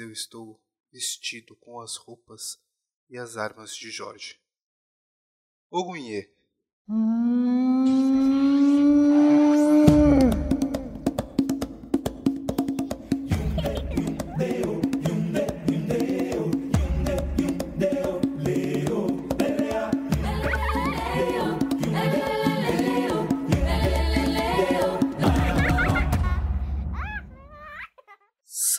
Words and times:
eu 0.00 0.10
estou 0.10 0.58
vestido 0.90 1.54
com 1.56 1.80
as 1.80 1.96
roupas 1.96 2.58
e 3.08 3.18
as 3.18 3.36
armas 3.36 3.76
de 3.76 3.90
Jorge. 3.90 4.40
Ogunhê. 5.70 6.34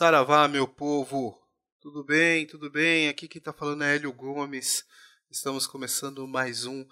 Saravá, 0.02 0.48
meu 0.48 0.66
povo! 0.66 1.40
Tudo 1.80 2.02
bem, 2.02 2.44
tudo 2.44 2.68
bem? 2.68 3.08
Aqui 3.08 3.28
quem 3.28 3.38
está 3.38 3.52
falando 3.52 3.84
é 3.84 3.94
Hélio 3.94 4.12
Gomes. 4.12 4.84
Estamos 5.30 5.64
começando 5.64 6.26
mais 6.26 6.66
um 6.66 6.84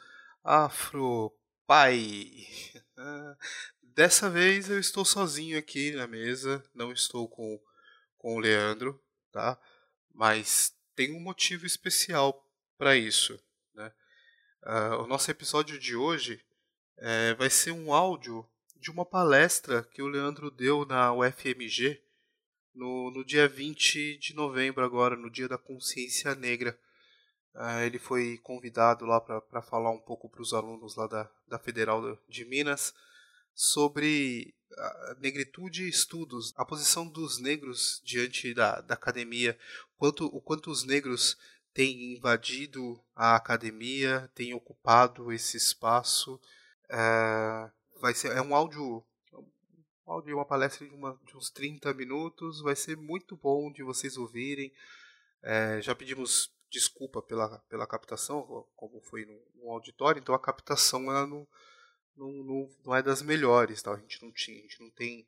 Afro 0.45 1.37
Pai. 1.67 2.47
Dessa 3.83 4.31
vez 4.31 4.71
eu 4.71 4.79
estou 4.79 5.05
sozinho 5.05 5.59
aqui 5.59 5.91
na 5.91 6.07
mesa, 6.07 6.63
não 6.73 6.93
estou 6.93 7.29
com, 7.29 7.61
com 8.17 8.37
o 8.37 8.39
Leandro, 8.39 9.03
tá? 9.33 9.61
Mas 10.15 10.73
tem 10.95 11.13
um 11.13 11.21
motivo 11.21 11.67
especial 11.67 12.49
para 12.79 12.95
isso, 12.95 13.43
né? 13.75 13.93
Uh, 14.63 15.03
o 15.03 15.09
nosso 15.09 15.29
episódio 15.33 15.81
de 15.81 15.97
hoje 15.97 16.41
é, 16.97 17.35
vai 17.35 17.51
ser 17.51 17.73
um 17.73 17.93
áudio 17.93 18.49
de 18.77 18.89
uma 18.89 19.05
palestra 19.05 19.83
que 19.83 20.01
o 20.01 20.07
Leandro 20.07 20.49
deu 20.49 20.87
na 20.87 21.13
UFMG 21.13 22.01
no, 22.75 23.11
no 23.11 23.25
dia 23.25 23.49
20 23.49 24.19
de 24.19 24.35
novembro, 24.35 24.85
agora, 24.85 25.17
no 25.17 25.31
Dia 25.31 25.49
da 25.49 25.59
Consciência 25.59 26.35
Negra. 26.35 26.79
Uh, 27.55 27.81
ele 27.85 27.99
foi 27.99 28.39
convidado 28.39 29.05
lá 29.05 29.21
para 29.21 29.63
falar 29.63 29.91
um 29.91 29.99
pouco 29.99 30.29
para 30.29 30.43
os 30.43 30.53
alunos 30.53 30.95
lá 30.95 31.07
da, 31.07 31.29
da 31.49 31.59
Federal 31.59 32.17
de 32.29 32.45
Minas 32.45 32.95
sobre 33.53 34.55
a 34.77 35.17
negritude 35.21 35.85
e 35.85 35.89
estudos, 35.89 36.55
a 36.57 36.65
posição 36.65 37.07
dos 37.07 37.39
negros 37.39 38.01
diante 38.05 38.55
da, 38.55 38.81
da 38.81 38.95
academia, 38.95 39.59
quanto, 39.99 40.27
o 40.27 40.41
quanto 40.41 40.71
os 40.71 40.85
negros 40.85 41.37
têm 41.75 42.15
invadido 42.15 43.03
a 43.15 43.37
academia, 43.37 44.31
têm 44.35 44.55
ocupado 44.55 45.33
esse 45.33 45.57
espaço. 45.57 46.41
Uh, 46.87 47.71
vai 48.01 48.15
ser, 48.15 48.33
é 48.37 48.41
um 48.41 48.55
áudio 48.55 49.05
áudio, 50.11 50.37
uma 50.37 50.45
palestra 50.45 50.87
de, 50.87 50.95
uma, 50.95 51.19
de, 51.25 51.37
uns 51.37 51.51
30 51.51 51.93
minutos. 51.95 52.61
Vai 52.61 52.75
ser 52.75 52.97
muito 52.97 53.37
bom 53.37 53.71
de 53.71 53.83
vocês 53.83 54.17
ouvirem. 54.17 54.73
É, 55.43 55.81
já 55.81 55.95
pedimos 55.95 56.53
desculpa 56.71 57.23
pela, 57.23 57.59
pela 57.69 57.87
captação, 57.87 58.67
como 58.77 59.01
foi 59.01 59.25
no, 59.25 59.71
auditório, 59.71 60.21
então 60.21 60.35
a 60.35 60.39
captação 60.39 61.05
ela 61.11 61.27
não, 61.27 61.47
não, 62.17 62.33
não, 62.33 62.71
não, 62.85 62.95
é 62.95 63.03
das 63.03 63.23
melhores. 63.23 63.83
Tá? 63.83 63.93
A, 63.93 63.99
gente 63.99 64.23
não 64.23 64.33
tinha, 64.33 64.59
a 64.59 64.63
gente 64.63 64.81
não 64.81 64.91
tem 64.91 65.27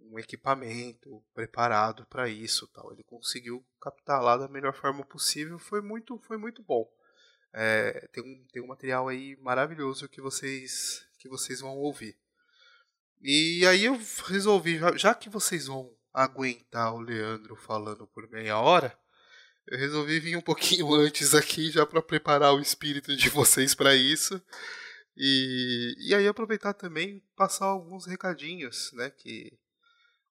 um 0.00 0.18
equipamento 0.18 1.22
preparado 1.34 2.04
para 2.06 2.28
isso. 2.28 2.66
Tal. 2.68 2.92
Ele 2.92 3.04
conseguiu 3.04 3.64
captar 3.80 4.22
lá 4.22 4.36
da 4.36 4.48
melhor 4.48 4.74
forma 4.74 5.04
possível. 5.04 5.58
Foi 5.58 5.80
muito, 5.80 6.18
foi 6.18 6.36
muito 6.36 6.62
bom. 6.62 6.90
É, 7.52 8.08
tem, 8.08 8.22
um, 8.22 8.46
tem 8.52 8.62
um 8.62 8.68
material 8.68 9.08
aí 9.08 9.36
maravilhoso 9.36 10.08
que 10.08 10.20
vocês, 10.20 11.06
que 11.18 11.28
vocês 11.28 11.60
vão 11.60 11.76
ouvir. 11.76 12.16
E 13.22 13.64
aí 13.66 13.84
eu 13.84 13.96
resolvi, 14.26 14.80
já 14.96 15.14
que 15.14 15.30
vocês 15.30 15.68
vão 15.68 15.88
aguentar 16.12 16.92
o 16.92 17.00
Leandro 17.00 17.54
falando 17.54 18.04
por 18.08 18.28
meia 18.28 18.58
hora, 18.58 18.98
eu 19.68 19.78
resolvi 19.78 20.18
vir 20.18 20.36
um 20.36 20.40
pouquinho 20.40 20.92
antes 20.94 21.32
aqui 21.32 21.70
já 21.70 21.86
para 21.86 22.02
preparar 22.02 22.52
o 22.52 22.60
espírito 22.60 23.14
de 23.16 23.28
vocês 23.28 23.76
para 23.76 23.94
isso. 23.94 24.42
E, 25.16 25.94
e 26.00 26.14
aí 26.16 26.26
aproveitar 26.26 26.74
também 26.74 27.22
passar 27.36 27.66
alguns 27.66 28.06
recadinhos, 28.06 28.90
né, 28.94 29.08
que 29.10 29.56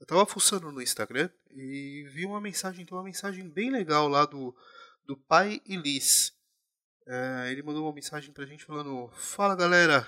Eu 0.00 0.06
tava 0.06 0.26
fuçando 0.26 0.70
no 0.70 0.82
Instagram 0.82 1.28
e 1.50 2.08
vi 2.12 2.24
uma 2.24 2.40
mensagem, 2.40 2.82
então 2.82 2.96
uma 2.96 3.04
mensagem 3.04 3.48
bem 3.48 3.70
legal 3.70 4.08
lá 4.08 4.24
do, 4.24 4.56
do 5.04 5.16
pai 5.16 5.60
Elis. 5.66 6.32
É, 7.06 7.50
ele 7.50 7.62
mandou 7.62 7.84
uma 7.84 7.92
mensagem 7.92 8.32
pra 8.32 8.46
gente 8.46 8.64
falando: 8.64 9.08
Fala 9.16 9.56
galera, 9.56 10.06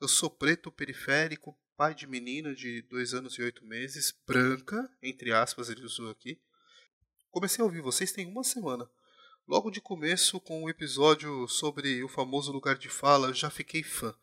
eu 0.00 0.08
sou 0.08 0.30
preto 0.30 0.70
periférico, 0.70 1.56
pai 1.76 1.94
de 1.94 2.06
menina 2.06 2.54
de 2.54 2.82
dois 2.82 3.14
anos 3.14 3.34
e 3.34 3.42
oito 3.42 3.64
meses, 3.64 4.14
branca, 4.26 4.90
entre 5.02 5.32
aspas, 5.32 5.68
ele 5.68 5.84
usou 5.84 6.10
aqui. 6.10 6.40
Comecei 7.30 7.62
a 7.62 7.64
ouvir 7.64 7.80
vocês 7.80 8.12
tem 8.12 8.26
uma 8.26 8.44
semana. 8.44 8.88
Logo 9.46 9.70
de 9.70 9.80
começo, 9.80 10.40
com 10.40 10.64
o 10.64 10.70
episódio 10.70 11.46
sobre 11.46 12.02
o 12.02 12.08
famoso 12.08 12.50
lugar 12.50 12.76
de 12.76 12.88
fala, 12.88 13.32
já 13.32 13.48
fiquei 13.48 13.82
fã. 13.82 14.14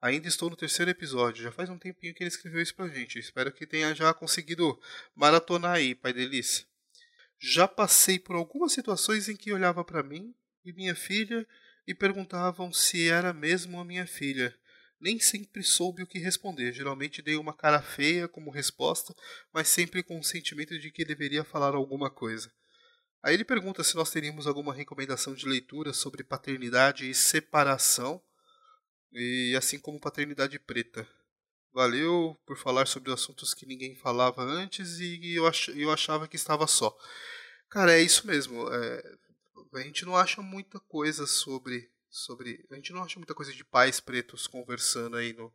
Ainda 0.00 0.28
estou 0.28 0.48
no 0.48 0.56
terceiro 0.56 0.90
episódio, 0.90 1.42
já 1.42 1.50
faz 1.50 1.68
um 1.68 1.78
tempinho 1.78 2.14
que 2.14 2.22
ele 2.22 2.28
escreveu 2.28 2.62
isso 2.62 2.74
pra 2.74 2.88
gente. 2.88 3.18
Espero 3.18 3.50
que 3.50 3.66
tenha 3.66 3.94
já 3.94 4.12
conseguido 4.14 4.80
maratonar 5.14 5.76
aí, 5.76 5.94
pai 5.94 6.12
delícia. 6.12 6.66
Já 7.38 7.66
passei 7.66 8.18
por 8.18 8.36
algumas 8.36 8.72
situações 8.72 9.28
em 9.28 9.36
que 9.36 9.52
olhava 9.52 9.84
para 9.84 10.02
mim 10.02 10.34
e 10.64 10.72
minha 10.72 10.94
filha 10.94 11.46
e 11.86 11.94
perguntavam 11.94 12.72
se 12.72 13.08
era 13.08 13.32
mesmo 13.32 13.80
a 13.80 13.84
minha 13.84 14.06
filha. 14.06 14.54
Nem 15.00 15.20
sempre 15.20 15.62
soube 15.62 16.02
o 16.02 16.06
que 16.06 16.18
responder. 16.18 16.72
Geralmente 16.72 17.22
dei 17.22 17.36
uma 17.36 17.54
cara 17.54 17.80
feia 17.80 18.26
como 18.26 18.50
resposta, 18.50 19.14
mas 19.52 19.68
sempre 19.68 20.02
com 20.02 20.18
o 20.18 20.24
sentimento 20.24 20.78
de 20.78 20.90
que 20.90 21.04
deveria 21.04 21.44
falar 21.44 21.74
alguma 21.74 22.10
coisa. 22.10 22.52
Aí 23.22 23.34
ele 23.34 23.44
pergunta 23.44 23.82
se 23.82 23.96
nós 23.96 24.10
teríamos 24.10 24.46
alguma 24.46 24.72
recomendação 24.72 25.34
de 25.34 25.46
leitura 25.46 25.92
sobre 25.92 26.22
paternidade 26.22 27.08
e 27.08 27.14
separação, 27.14 28.22
e 29.12 29.54
assim 29.56 29.78
como 29.78 30.00
paternidade 30.00 30.58
preta. 30.58 31.08
Valeu 31.72 32.36
por 32.46 32.56
falar 32.56 32.86
sobre 32.86 33.12
assuntos 33.12 33.54
que 33.54 33.66
ninguém 33.66 33.94
falava 33.96 34.42
antes 34.42 34.98
e 34.98 35.34
eu, 35.34 35.46
ach 35.46 35.68
eu 35.68 35.92
achava 35.92 36.26
que 36.26 36.36
estava 36.36 36.66
só. 36.66 36.96
Cara, 37.68 37.92
é 37.92 38.00
isso 38.00 38.26
mesmo. 38.26 38.68
É... 38.72 39.02
a 39.74 39.80
gente 39.80 40.04
não 40.04 40.16
acha 40.16 40.40
muita 40.40 40.80
coisa 40.80 41.26
sobre 41.26 41.90
sobre 42.10 42.64
a 42.70 42.74
gente 42.74 42.92
não 42.92 43.02
acha 43.02 43.18
muita 43.18 43.34
coisa 43.34 43.52
de 43.52 43.64
pais 43.64 44.00
pretos 44.00 44.46
conversando 44.46 45.16
aí 45.16 45.32
no 45.32 45.52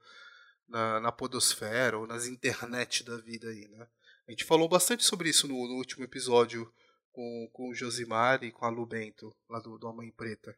na, 0.68 1.00
na 1.00 1.12
podosfera 1.12 1.98
ou 1.98 2.08
nas 2.08 2.26
internet 2.26 3.04
da 3.04 3.18
vida 3.18 3.50
aí, 3.50 3.68
né? 3.68 3.88
A 4.28 4.32
gente 4.32 4.46
falou 4.46 4.70
bastante 4.70 5.04
sobre 5.04 5.30
isso 5.30 5.48
no, 5.48 5.68
no 5.68 5.76
último 5.76 6.04
episódio 6.04 6.72
com, 7.12 7.50
com 7.52 7.70
o 7.70 7.76
Josimar 7.76 8.44
e 8.44 8.52
com 8.52 8.66
a 8.66 8.70
Lu 8.70 8.86
Bento, 8.86 9.36
lá 9.50 9.60
do, 9.60 9.78
do 9.78 9.94
Mãe 9.94 10.10
Preta. 10.10 10.56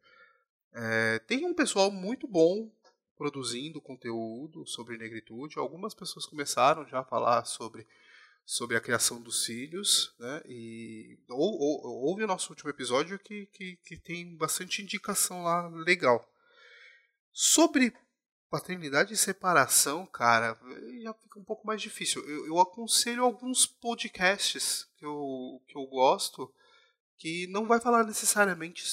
É, 0.73 1.19
tem 1.19 1.45
um 1.45 1.53
pessoal 1.53 1.89
muito 1.89 2.27
bom 2.27 2.71
produzindo 3.15 3.81
conteúdo 3.81 4.65
sobre 4.67 4.97
negritude. 4.97 5.57
Algumas 5.57 5.93
pessoas 5.93 6.25
começaram 6.25 6.85
já 6.87 6.99
a 6.99 7.03
falar 7.03 7.45
sobre, 7.45 7.87
sobre 8.45 8.77
a 8.77 8.81
criação 8.81 9.19
dos 9.21 9.45
filhos, 9.45 10.13
né? 10.19 10.41
E 10.45 11.17
ou, 11.29 11.59
ou, 11.59 12.07
houve 12.07 12.23
o 12.23 12.27
nosso 12.27 12.51
último 12.51 12.69
episódio 12.69 13.17
que, 13.17 13.47
que, 13.47 13.77
que 13.83 13.97
tem 13.97 14.35
bastante 14.35 14.81
indicação 14.81 15.43
lá 15.43 15.67
legal. 15.69 16.23
Sobre 17.33 17.93
paternidade 18.49 19.13
e 19.13 19.17
separação, 19.17 20.05
cara, 20.05 20.57
já 21.01 21.13
fica 21.15 21.39
um 21.39 21.43
pouco 21.43 21.65
mais 21.65 21.81
difícil. 21.81 22.23
Eu, 22.29 22.47
eu, 22.47 22.59
aconselho 22.59 23.23
alguns 23.23 23.65
podcasts 23.65 24.87
que 24.95 25.05
eu, 25.05 25.61
que 25.67 25.77
eu 25.77 25.85
gosto 25.87 26.53
que 27.17 27.47
não 27.47 27.65
vai 27.65 27.81
falar 27.81 28.03
necessariamente 28.03 28.83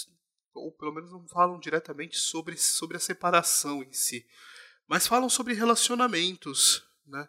ou 0.55 0.73
pelo 0.73 0.93
menos 0.93 1.11
não 1.11 1.27
falam 1.29 1.59
diretamente 1.59 2.17
sobre, 2.17 2.57
sobre 2.57 2.97
a 2.97 3.01
separação 3.01 3.83
em 3.83 3.93
si, 3.93 4.27
mas 4.87 5.07
falam 5.07 5.29
sobre 5.29 5.55
relacionamentos, 5.55 6.85
né? 7.07 7.29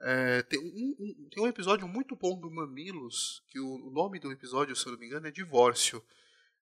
É, 0.00 0.42
tem, 0.42 0.58
um, 0.58 0.96
um, 0.98 1.28
tem 1.30 1.42
um 1.42 1.46
episódio 1.46 1.86
muito 1.88 2.16
bom 2.16 2.38
do 2.38 2.50
Mamilos, 2.50 3.42
que 3.48 3.58
o, 3.58 3.86
o, 3.86 3.90
nome 3.90 4.18
do 4.18 4.30
episódio, 4.30 4.74
se 4.76 4.86
eu 4.86 4.92
não 4.92 4.98
me 4.98 5.06
engano, 5.06 5.26
é 5.26 5.30
Divórcio. 5.30 6.04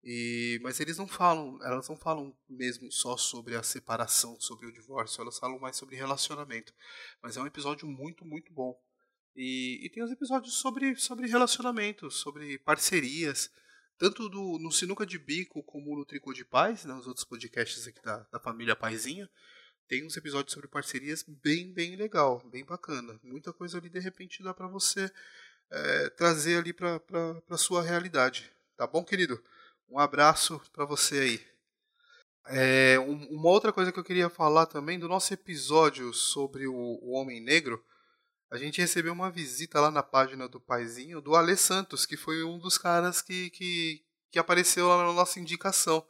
E, 0.02 0.60
mas 0.62 0.78
eles 0.80 0.96
não 0.96 1.06
falam, 1.06 1.58
elas 1.62 1.88
não 1.88 1.96
falam 1.96 2.36
mesmo 2.48 2.90
só 2.90 3.16
sobre 3.16 3.56
a 3.56 3.62
separação, 3.62 4.40
sobre 4.40 4.66
o 4.66 4.72
divórcio, 4.72 5.20
elas 5.20 5.38
falam 5.38 5.58
mais 5.58 5.76
sobre 5.76 5.96
relacionamento. 5.96 6.72
Mas 7.20 7.36
é 7.36 7.42
um 7.42 7.46
episódio 7.46 7.86
muito, 7.86 8.25
muito 8.25 8.52
bom. 8.52 8.80
E, 9.34 9.84
e 9.84 9.90
tem 9.90 10.02
os 10.02 10.10
episódios 10.10 10.54
sobre, 10.54 10.96
sobre 10.96 11.26
relacionamentos, 11.26 12.16
sobre 12.16 12.58
parcerias 12.58 13.50
tanto 13.98 14.28
do, 14.28 14.58
no 14.60 14.70
Sinuca 14.70 15.04
de 15.04 15.19
Bico 15.19 15.62
como 15.64 15.96
no 15.96 16.04
Tricô 16.06 16.32
de 16.32 16.44
Paz, 16.44 16.84
né, 16.84 16.94
os 16.94 17.06
outros 17.06 17.25
podcasts 17.25 17.86
aqui 17.86 18.00
da, 18.00 18.19
da 18.30 18.38
família 18.38 18.76
Paizinha, 18.76 19.28
tem 19.88 20.05
uns 20.05 20.17
episódios 20.17 20.52
sobre 20.52 20.69
parcerias 20.69 21.25
bem, 21.26 21.73
bem 21.73 21.96
legal, 21.96 22.43
bem 22.50 22.64
bacana. 22.64 23.19
Muita 23.23 23.52
coisa 23.52 23.79
ali 23.79 23.88
de 23.88 23.99
repente 23.99 24.43
dá 24.43 24.52
para 24.52 24.69
você 24.69 25.11
é, 25.70 26.11
trazer 26.11 26.58
ali 26.58 26.73
para 26.73 27.00
a 27.50 27.56
sua 27.56 27.82
realidade. 27.82 28.52
Tá 28.76 28.87
bom, 28.87 29.02
querido? 29.05 29.43
Um 29.88 29.99
abraço 29.99 30.61
para 30.73 30.85
você 30.85 31.19
aí. 31.19 31.46
É, 32.46 32.99
um, 33.00 33.29
uma 33.31 33.49
outra 33.49 33.73
coisa 33.73 33.90
que 33.90 33.99
eu 33.99 34.05
queria 34.05 34.29
falar 34.29 34.67
também 34.67 34.99
do 34.99 35.08
nosso 35.08 35.32
episódio 35.35 36.12
sobre 36.12 36.67
o, 36.67 36.75
o 36.75 37.12
Homem 37.12 37.40
Negro 37.40 37.82
a 38.50 38.56
gente 38.56 38.81
recebeu 38.81 39.12
uma 39.12 39.31
visita 39.31 39.79
lá 39.79 39.90
na 39.90 40.02
página 40.02 40.49
do 40.49 40.58
Paizinho 40.58 41.20
do 41.20 41.37
Ale 41.37 41.55
Santos, 41.56 42.06
que 42.06 42.17
foi 42.17 42.43
um 42.43 42.58
dos 42.58 42.79
caras 42.79 43.20
que, 43.20 43.50
que, 43.50 44.02
que 44.31 44.38
apareceu 44.38 44.88
lá 44.88 45.05
na 45.05 45.12
nossa 45.12 45.38
indicação. 45.38 46.06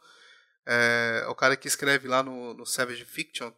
É, 0.65 1.25
o 1.27 1.35
cara 1.35 1.57
que 1.57 1.67
escreve 1.67 2.07
lá 2.07 2.23
no, 2.23 2.53
no 2.53 2.65
Savage 2.65 3.03
Fiction, 3.03 3.51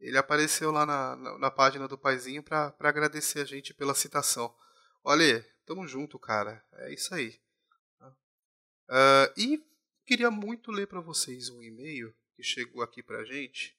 ele 0.00 0.18
apareceu 0.18 0.70
lá 0.70 0.86
na, 0.86 1.16
na, 1.16 1.38
na 1.38 1.50
página 1.50 1.86
do 1.86 1.98
Paizinho 1.98 2.42
para 2.42 2.74
agradecer 2.80 3.40
a 3.40 3.44
gente 3.44 3.74
pela 3.74 3.94
citação. 3.94 4.54
Olha, 5.04 5.46
tamo 5.66 5.86
junto, 5.86 6.18
cara. 6.18 6.64
É 6.72 6.92
isso 6.92 7.14
aí. 7.14 7.40
Uh, 8.02 9.30
e 9.36 9.64
queria 10.04 10.30
muito 10.30 10.72
ler 10.72 10.86
para 10.86 11.00
vocês 11.00 11.48
um 11.48 11.62
e-mail 11.62 12.14
que 12.34 12.42
chegou 12.42 12.82
aqui 12.82 13.02
pra 13.02 13.24
gente 13.24 13.78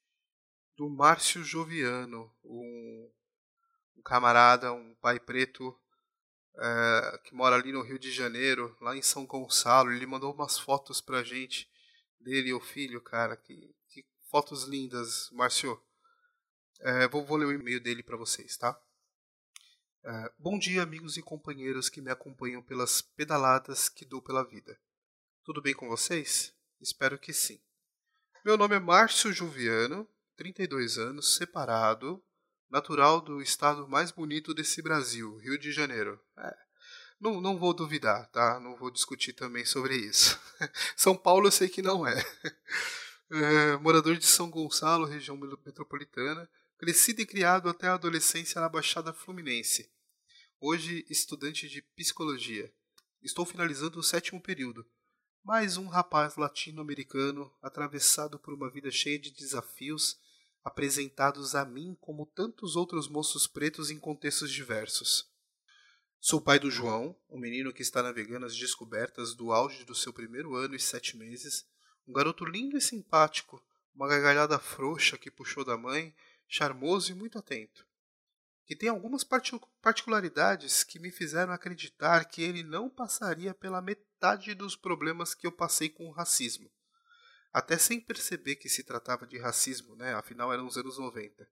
do 0.77 0.89
Márcio 0.89 1.43
Joviano, 1.43 2.33
um 2.43 3.11
um 4.01 4.01
camarada, 4.01 4.73
um 4.73 4.95
pai 4.95 5.19
preto 5.19 5.77
é, 6.57 7.19
que 7.23 7.33
mora 7.33 7.55
ali 7.55 7.71
no 7.71 7.83
Rio 7.83 7.99
de 7.99 8.11
Janeiro, 8.11 8.75
lá 8.81 8.97
em 8.97 9.01
São 9.01 9.25
Gonçalo. 9.25 9.91
Ele 9.91 10.05
mandou 10.05 10.33
umas 10.33 10.57
fotos 10.57 10.99
pra 10.99 11.23
gente 11.23 11.69
dele 12.19 12.49
e 12.49 12.53
o 12.53 12.59
filho, 12.59 12.99
cara. 12.99 13.37
Que, 13.37 13.73
que 13.87 14.05
fotos 14.29 14.63
lindas, 14.63 15.29
Márcio. 15.31 15.81
É, 16.83 17.07
vou, 17.07 17.23
vou, 17.23 17.37
ler 17.37 17.45
o 17.45 17.51
e-mail 17.51 17.79
dele 17.79 18.01
para 18.01 18.17
vocês, 18.17 18.57
tá? 18.57 18.75
É, 20.03 20.31
bom 20.39 20.57
dia, 20.57 20.81
amigos 20.81 21.15
e 21.15 21.21
companheiros 21.21 21.89
que 21.89 22.01
me 22.01 22.09
acompanham 22.09 22.59
pelas 22.63 23.03
pedaladas 23.03 23.87
que 23.87 24.03
dou 24.03 24.19
pela 24.19 24.43
vida. 24.43 24.75
Tudo 25.43 25.61
bem 25.61 25.75
com 25.75 25.87
vocês? 25.87 26.51
Espero 26.79 27.19
que 27.19 27.33
sim. 27.33 27.61
Meu 28.43 28.57
nome 28.57 28.75
é 28.75 28.79
Márcio 28.79 29.31
Juviano, 29.31 30.07
32 30.35 30.97
anos, 30.97 31.35
separado, 31.35 32.19
natural 32.67 33.21
do 33.21 33.43
estado 33.43 33.87
mais 33.87 34.09
bonito 34.09 34.51
desse 34.51 34.81
Brasil, 34.81 35.37
Rio 35.37 35.59
de 35.59 35.71
Janeiro. 35.71 36.19
É, 36.35 36.57
não, 37.19 37.39
não 37.39 37.59
vou 37.59 37.75
duvidar, 37.75 38.27
tá? 38.31 38.59
Não 38.59 38.75
vou 38.75 38.89
discutir 38.89 39.33
também 39.33 39.65
sobre 39.65 39.95
isso. 39.95 40.41
São 40.97 41.15
Paulo 41.15 41.45
eu 41.45 41.51
sei 41.51 41.69
que 41.69 41.83
não 41.83 42.07
é. 42.07 42.15
é 43.29 43.77
morador 43.77 44.17
de 44.17 44.25
São 44.25 44.49
Gonçalo, 44.49 45.05
região 45.05 45.37
metropolitana, 45.37 46.49
crescido 46.81 47.21
e 47.21 47.27
criado 47.27 47.69
até 47.69 47.87
a 47.87 47.93
adolescência 47.93 48.59
na 48.59 48.67
Baixada 48.67 49.13
Fluminense. 49.13 49.87
Hoje, 50.59 51.05
estudante 51.07 51.69
de 51.69 51.79
psicologia. 51.95 52.73
Estou 53.21 53.45
finalizando 53.45 53.99
o 53.99 54.03
sétimo 54.03 54.41
período. 54.41 54.83
Mais 55.43 55.77
um 55.77 55.85
rapaz 55.85 56.37
latino-americano 56.37 57.53
atravessado 57.61 58.39
por 58.39 58.55
uma 58.55 58.67
vida 58.67 58.89
cheia 58.89 59.19
de 59.19 59.29
desafios 59.29 60.17
apresentados 60.63 61.53
a 61.53 61.63
mim 61.63 61.95
como 62.01 62.25
tantos 62.25 62.75
outros 62.75 63.07
moços 63.07 63.45
pretos 63.45 63.91
em 63.91 63.99
contextos 63.99 64.51
diversos. 64.51 65.31
Sou 66.19 66.41
pai 66.41 66.57
do 66.57 66.71
João, 66.71 67.15
um 67.29 67.37
menino 67.37 67.71
que 67.71 67.83
está 67.83 68.01
navegando 68.01 68.47
as 68.47 68.57
descobertas 68.57 69.35
do 69.35 69.51
auge 69.51 69.85
do 69.85 69.93
seu 69.93 70.11
primeiro 70.11 70.55
ano 70.55 70.73
e 70.73 70.79
sete 70.79 71.15
meses, 71.15 71.63
um 72.07 72.11
garoto 72.13 72.43
lindo 72.43 72.75
e 72.75 72.81
simpático, 72.81 73.63
uma 73.93 74.07
gargalhada 74.07 74.57
frouxa 74.57 75.15
que 75.15 75.29
puxou 75.29 75.63
da 75.63 75.77
mãe, 75.77 76.11
charmoso 76.51 77.11
e 77.11 77.15
muito 77.15 77.39
atento. 77.39 77.87
Que 78.65 78.75
tem 78.75 78.89
algumas 78.89 79.23
particularidades 79.81 80.83
que 80.83 80.99
me 80.99 81.09
fizeram 81.09 81.51
acreditar 81.51 82.25
que 82.25 82.43
ele 82.43 82.61
não 82.61 82.89
passaria 82.89 83.53
pela 83.53 83.81
metade 83.81 84.53
dos 84.53 84.75
problemas 84.75 85.33
que 85.33 85.47
eu 85.47 85.51
passei 85.51 85.89
com 85.89 86.07
o 86.07 86.11
racismo 86.11 86.71
até 87.51 87.77
sem 87.77 87.99
perceber 87.99 88.55
que 88.55 88.69
se 88.69 88.83
tratava 88.83 89.27
de 89.27 89.37
racismo, 89.37 89.95
né? 89.95 90.13
afinal 90.13 90.53
eram 90.53 90.65
os 90.65 90.77
anos 90.77 90.97
90. 90.97 91.47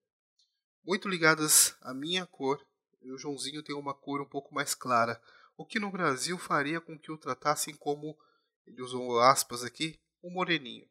Muito 0.84 1.10
ligadas 1.10 1.76
à 1.82 1.94
minha 1.94 2.26
cor, 2.26 2.66
e 3.02 3.12
o 3.12 3.18
Joãozinho 3.18 3.64
tem 3.64 3.76
uma 3.76 3.94
cor 3.94 4.22
um 4.22 4.26
pouco 4.26 4.54
mais 4.54 4.74
clara, 4.74 5.22
o 5.58 5.66
que 5.66 5.80
no 5.80 5.92
Brasil 5.92 6.38
faria 6.38 6.80
com 6.80 6.98
que 6.98 7.12
o 7.12 7.18
tratassem 7.18 7.76
como, 7.76 8.18
ele 8.66 8.82
usou 8.82 9.20
aspas 9.20 9.64
aqui, 9.64 10.00
um 10.24 10.32
moreninho. 10.32 10.88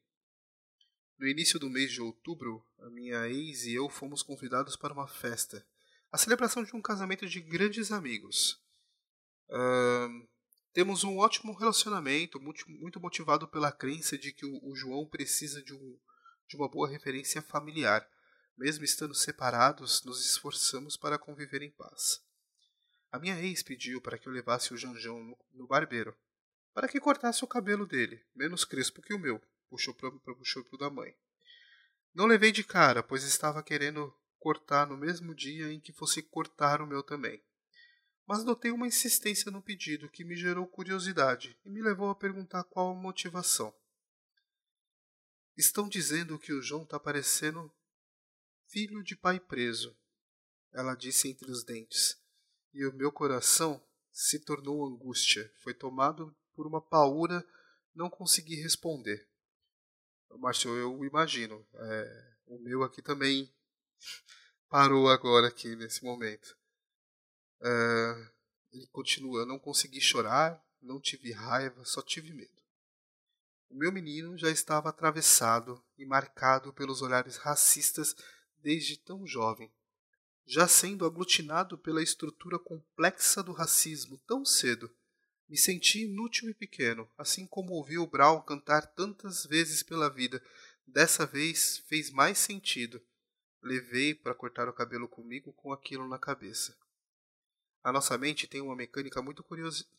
No 1.18 1.26
início 1.26 1.58
do 1.58 1.68
mês 1.68 1.90
de 1.90 2.00
outubro, 2.00 2.64
a 2.78 2.88
minha 2.90 3.28
ex 3.28 3.64
e 3.64 3.74
eu 3.74 3.88
fomos 3.90 4.22
convidados 4.22 4.76
para 4.76 4.92
uma 4.92 5.08
festa, 5.08 5.66
a 6.12 6.16
celebração 6.16 6.62
de 6.62 6.76
um 6.76 6.80
casamento 6.80 7.26
de 7.26 7.40
grandes 7.40 7.90
amigos. 7.90 8.62
Uh, 9.50 10.28
temos 10.72 11.02
um 11.02 11.18
ótimo 11.18 11.52
relacionamento, 11.54 12.40
muito 12.40 13.00
motivado 13.00 13.48
pela 13.48 13.72
crença 13.72 14.16
de 14.16 14.32
que 14.32 14.46
o, 14.46 14.76
João 14.76 15.08
precisa 15.08 15.60
de, 15.60 15.74
um, 15.74 15.98
de 16.46 16.54
uma 16.54 16.68
boa 16.68 16.88
referência 16.88 17.42
familiar. 17.42 18.08
Mesmo 18.56 18.84
estando 18.84 19.14
separados, 19.14 20.04
nos 20.04 20.24
esforçamos 20.24 20.96
para 20.96 21.18
conviver 21.18 21.62
em 21.62 21.70
paz. 21.72 22.20
A 23.10 23.18
minha 23.18 23.40
ex 23.40 23.60
pediu 23.60 24.00
para 24.00 24.18
que 24.18 24.28
eu 24.28 24.32
levasse 24.32 24.72
o 24.72 24.76
Janjão 24.76 25.20
no, 25.20 25.36
no 25.52 25.66
barbeiro, 25.66 26.16
para 26.72 26.86
que 26.86 27.00
cortasse 27.00 27.42
o 27.42 27.48
cabelo 27.48 27.86
dele, 27.86 28.24
menos 28.36 28.64
crespo 28.64 29.02
que 29.02 29.14
o 29.14 29.18
meu, 29.18 29.42
puxou 29.68 29.94
para 29.94 30.10
puxou 30.34 30.64
pro 30.64 30.78
da 30.78 30.90
mãe. 30.90 31.14
Não 32.14 32.26
levei 32.26 32.52
de 32.52 32.64
cara, 32.64 33.02
pois 33.02 33.22
estava 33.22 33.62
querendo 33.62 34.14
cortar 34.38 34.86
no 34.86 34.96
mesmo 34.96 35.34
dia 35.34 35.72
em 35.72 35.80
que 35.80 35.92
fosse 35.92 36.22
cortar 36.22 36.80
o 36.80 36.86
meu 36.86 37.02
também 37.02 37.42
mas 38.28 38.44
notei 38.44 38.70
uma 38.70 38.86
insistência 38.86 39.50
no 39.50 39.62
pedido 39.62 40.10
que 40.10 40.22
me 40.22 40.36
gerou 40.36 40.66
curiosidade 40.66 41.58
e 41.64 41.70
me 41.70 41.80
levou 41.80 42.10
a 42.10 42.14
perguntar 42.14 42.62
qual 42.62 42.90
a 42.90 42.94
motivação. 42.94 43.74
Estão 45.56 45.88
dizendo 45.88 46.38
que 46.38 46.52
o 46.52 46.60
João 46.60 46.82
está 46.82 47.00
parecendo 47.00 47.74
filho 48.66 49.02
de 49.02 49.16
pai 49.16 49.40
preso, 49.40 49.96
ela 50.74 50.94
disse 50.94 51.26
entre 51.26 51.50
os 51.50 51.64
dentes, 51.64 52.22
e 52.74 52.84
o 52.84 52.92
meu 52.92 53.10
coração 53.10 53.82
se 54.12 54.38
tornou 54.38 54.86
angústia. 54.86 55.50
Foi 55.62 55.72
tomado 55.72 56.36
por 56.54 56.66
uma 56.66 56.82
paura, 56.82 57.42
não 57.94 58.10
consegui 58.10 58.56
responder. 58.56 59.26
Márcio, 60.36 60.74
eu 60.76 61.04
imagino. 61.04 61.66
É, 61.74 62.34
o 62.46 62.58
meu 62.58 62.82
aqui 62.82 63.02
também 63.02 63.52
parou 64.68 65.08
agora 65.08 65.48
aqui 65.48 65.74
nesse 65.76 66.04
momento. 66.04 66.56
Uh, 67.60 68.30
ele 68.72 68.86
continua: 68.88 69.46
Não 69.46 69.58
consegui 69.58 70.00
chorar, 70.00 70.62
não 70.80 71.00
tive 71.00 71.32
raiva, 71.32 71.84
só 71.84 72.02
tive 72.02 72.32
medo. 72.32 72.58
O 73.70 73.76
meu 73.76 73.92
menino 73.92 74.36
já 74.38 74.50
estava 74.50 74.88
atravessado 74.88 75.82
e 75.98 76.06
marcado 76.06 76.72
pelos 76.72 77.02
olhares 77.02 77.36
racistas 77.36 78.16
desde 78.56 78.96
tão 78.96 79.26
jovem, 79.26 79.70
já 80.46 80.66
sendo 80.66 81.04
aglutinado 81.04 81.76
pela 81.76 82.02
estrutura 82.02 82.58
complexa 82.58 83.42
do 83.42 83.52
racismo 83.52 84.18
tão 84.26 84.44
cedo. 84.44 84.90
Me 85.48 85.56
senti 85.56 86.04
inútil 86.04 86.50
e 86.50 86.54
pequeno, 86.54 87.10
assim 87.16 87.46
como 87.46 87.72
ouvi 87.72 87.96
o 87.96 88.06
Brown 88.06 88.42
cantar 88.42 88.86
tantas 88.86 89.46
vezes 89.46 89.82
pela 89.82 90.10
vida. 90.10 90.42
Dessa 90.86 91.24
vez 91.24 91.78
fez 91.88 92.10
mais 92.10 92.36
sentido. 92.36 93.02
Levei 93.62 94.14
para 94.14 94.34
cortar 94.34 94.68
o 94.68 94.74
cabelo 94.74 95.08
comigo 95.08 95.50
com 95.54 95.72
aquilo 95.72 96.06
na 96.06 96.18
cabeça. 96.18 96.76
A 97.82 97.90
nossa 97.90 98.18
mente 98.18 98.46
tem 98.46 98.60
uma 98.60 98.76
mecânica 98.76 99.22
muito, 99.22 99.42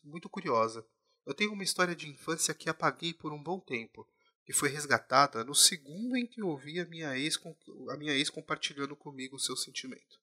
muito 0.04 0.28
curiosa. 0.28 0.86
Eu 1.26 1.34
tenho 1.34 1.52
uma 1.52 1.64
história 1.64 1.96
de 1.96 2.08
infância 2.08 2.54
que 2.54 2.70
apaguei 2.70 3.12
por 3.12 3.32
um 3.32 3.42
bom 3.42 3.58
tempo, 3.58 4.08
que 4.44 4.52
foi 4.52 4.68
resgatada 4.68 5.42
no 5.42 5.54
segundo 5.54 6.16
em 6.16 6.28
que 6.28 6.42
ouvi 6.42 6.78
a 6.78 6.86
minha 6.86 7.18
ex, 7.18 7.40
a 7.90 7.96
minha 7.96 8.12
ex 8.12 8.30
compartilhando 8.30 8.94
comigo 8.94 9.34
o 9.34 9.40
seu 9.40 9.56
sentimento. 9.56 10.20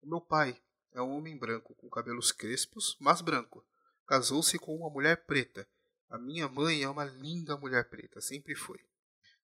O 0.00 0.06
meu 0.06 0.20
pai 0.20 0.56
é 0.92 1.02
um 1.02 1.16
homem 1.16 1.36
branco, 1.36 1.74
com 1.74 1.90
cabelos 1.90 2.30
crespos, 2.30 2.96
mas 3.00 3.20
branco 3.20 3.66
casou-se 4.06 4.58
com 4.58 4.76
uma 4.76 4.90
mulher 4.90 5.24
preta. 5.26 5.68
A 6.08 6.16
minha 6.16 6.48
mãe 6.48 6.82
é 6.82 6.88
uma 6.88 7.04
linda 7.04 7.56
mulher 7.56 7.88
preta, 7.88 8.20
sempre 8.20 8.54
foi. 8.54 8.80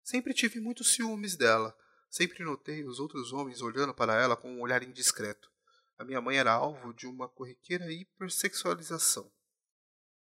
Sempre 0.02 0.32
tive 0.32 0.60
muitos 0.60 0.92
ciúmes 0.92 1.36
dela. 1.36 1.76
Sempre 2.08 2.44
notei 2.44 2.84
os 2.84 3.00
outros 3.00 3.32
homens 3.32 3.62
olhando 3.62 3.94
para 3.94 4.14
ela 4.14 4.36
com 4.36 4.52
um 4.52 4.60
olhar 4.60 4.82
indiscreto. 4.82 5.50
A 5.98 6.04
minha 6.04 6.20
mãe 6.20 6.36
era 6.36 6.52
alvo 6.52 6.92
de 6.92 7.06
uma 7.06 7.28
corriqueira 7.28 7.90
hipersexualização. 7.90 9.30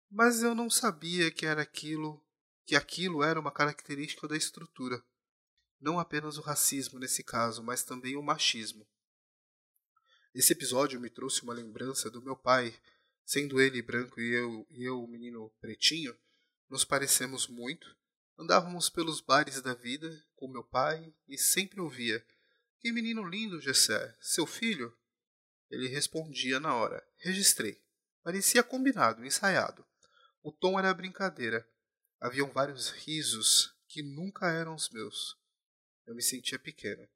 Mas 0.09 0.43
eu 0.43 0.53
não 0.53 0.69
sabia 0.69 1.31
que 1.31 1.45
era 1.45 1.61
aquilo, 1.61 2.23
que 2.65 2.75
aquilo 2.75 3.23
era 3.23 3.39
uma 3.39 3.51
característica 3.51 4.27
da 4.27 4.37
estrutura. 4.37 5.03
Não 5.79 5.99
apenas 5.99 6.37
o 6.37 6.41
racismo 6.41 6.99
nesse 6.99 7.23
caso, 7.23 7.63
mas 7.63 7.83
também 7.83 8.15
o 8.15 8.21
machismo. 8.21 8.87
Esse 10.33 10.53
episódio 10.53 10.99
me 10.99 11.09
trouxe 11.09 11.43
uma 11.43 11.53
lembrança 11.53 12.09
do 12.09 12.21
meu 12.21 12.35
pai 12.35 12.73
Sendo 13.25 13.61
ele 13.61 13.81
branco 13.81 14.19
e 14.19 14.33
eu, 14.33 14.67
e 14.69 14.83
eu 14.83 15.07
menino 15.07 15.49
pretinho, 15.61 16.15
nos 16.69 16.83
parecemos 16.83 17.47
muito. 17.47 17.95
Andávamos 18.37 18.89
pelos 18.89 19.21
bares 19.21 19.61
da 19.61 19.73
vida 19.73 20.09
com 20.35 20.47
meu 20.47 20.63
pai 20.63 21.13
e 21.27 21.37
sempre 21.37 21.79
ouvia: 21.79 22.25
Que 22.79 22.91
menino 22.91 23.23
lindo, 23.23 23.61
Gessé, 23.61 24.15
seu 24.19 24.45
filho? 24.45 24.95
Ele 25.69 25.87
respondia 25.87 26.59
na 26.59 26.75
hora: 26.75 27.05
Registrei. 27.17 27.81
Parecia 28.21 28.63
combinado, 28.63 29.25
ensaiado. 29.25 29.85
O 30.41 30.51
tom 30.51 30.77
era 30.77 30.93
brincadeira. 30.93 31.67
Haviam 32.19 32.51
vários 32.51 32.89
risos 32.89 33.73
que 33.87 34.01
nunca 34.01 34.51
eram 34.51 34.75
os 34.75 34.89
meus. 34.89 35.37
Eu 36.05 36.15
me 36.15 36.21
sentia 36.21 36.59
pequeno. 36.59 37.07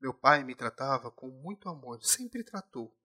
Meu 0.00 0.12
pai 0.14 0.42
me 0.44 0.54
tratava 0.54 1.10
com 1.10 1.28
muito 1.28 1.68
amor, 1.68 2.02
sempre 2.02 2.42
tratou 2.42 2.99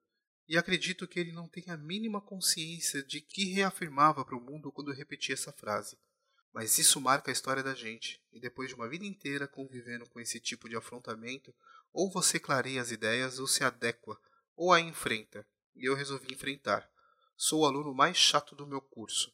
e 0.47 0.57
acredito 0.57 1.07
que 1.07 1.19
ele 1.19 1.31
não 1.31 1.47
tem 1.47 1.63
a 1.69 1.77
mínima 1.77 2.21
consciência 2.21 3.03
de 3.03 3.19
que 3.19 3.45
reafirmava 3.45 4.23
para 4.23 4.37
o 4.37 4.41
mundo 4.41 4.71
quando 4.71 4.91
repetia 4.91 5.33
essa 5.33 5.51
frase. 5.51 5.97
Mas 6.53 6.77
isso 6.77 7.01
marca 7.01 7.31
a 7.31 7.33
história 7.33 7.63
da 7.63 7.73
gente, 7.73 8.21
e 8.31 8.39
depois 8.39 8.69
de 8.69 8.75
uma 8.75 8.87
vida 8.87 9.05
inteira 9.05 9.47
convivendo 9.47 10.07
com 10.09 10.19
esse 10.19 10.39
tipo 10.39 10.69
de 10.69 10.75
afrontamento, 10.75 11.53
ou 11.91 12.11
você 12.11 12.39
clareia 12.39 12.81
as 12.81 12.91
ideias 12.91 13.39
ou 13.39 13.47
se 13.47 13.63
adequa, 13.63 14.19
ou 14.55 14.71
a 14.71 14.79
enfrenta. 14.79 15.45
E 15.75 15.85
eu 15.85 15.95
resolvi 15.95 16.33
enfrentar. 16.33 16.89
Sou 17.35 17.61
o 17.61 17.65
aluno 17.65 17.93
mais 17.93 18.15
chato 18.15 18.55
do 18.55 18.67
meu 18.67 18.79
curso. 18.79 19.33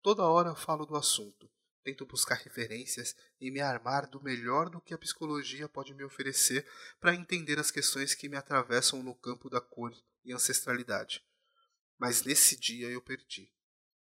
Toda 0.00 0.24
hora 0.24 0.54
falo 0.54 0.86
do 0.86 0.96
assunto, 0.96 1.50
tento 1.84 2.06
buscar 2.06 2.36
referências 2.36 3.14
e 3.40 3.50
me 3.50 3.60
armar 3.60 4.08
do 4.08 4.22
melhor 4.22 4.70
do 4.70 4.80
que 4.80 4.94
a 4.94 4.98
psicologia 4.98 5.68
pode 5.68 5.92
me 5.92 6.04
oferecer 6.04 6.66
para 6.98 7.14
entender 7.14 7.58
as 7.58 7.70
questões 7.70 8.14
que 8.14 8.28
me 8.28 8.36
atravessam 8.36 9.02
no 9.02 9.14
campo 9.14 9.50
da 9.50 9.60
cor 9.60 9.92
e 10.24 10.32
ancestralidade. 10.32 11.24
Mas 11.98 12.22
nesse 12.22 12.58
dia 12.58 12.88
eu 12.88 13.00
perdi. 13.00 13.52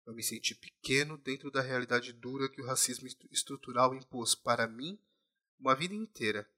Eu 0.06 0.14
me 0.14 0.24
senti 0.24 0.56
pequeno 0.56 1.18
dentro 1.18 1.52
da 1.52 1.62
realidade 1.62 2.12
dura 2.12 2.50
que 2.50 2.62
o 2.62 2.66
racismo 2.66 3.08
estrutural 3.30 3.94
impôs 3.94 4.34
para 4.34 4.68
mim 4.68 5.00
uma 5.60 5.76
vida 5.76 5.94
inteira. 5.94 6.50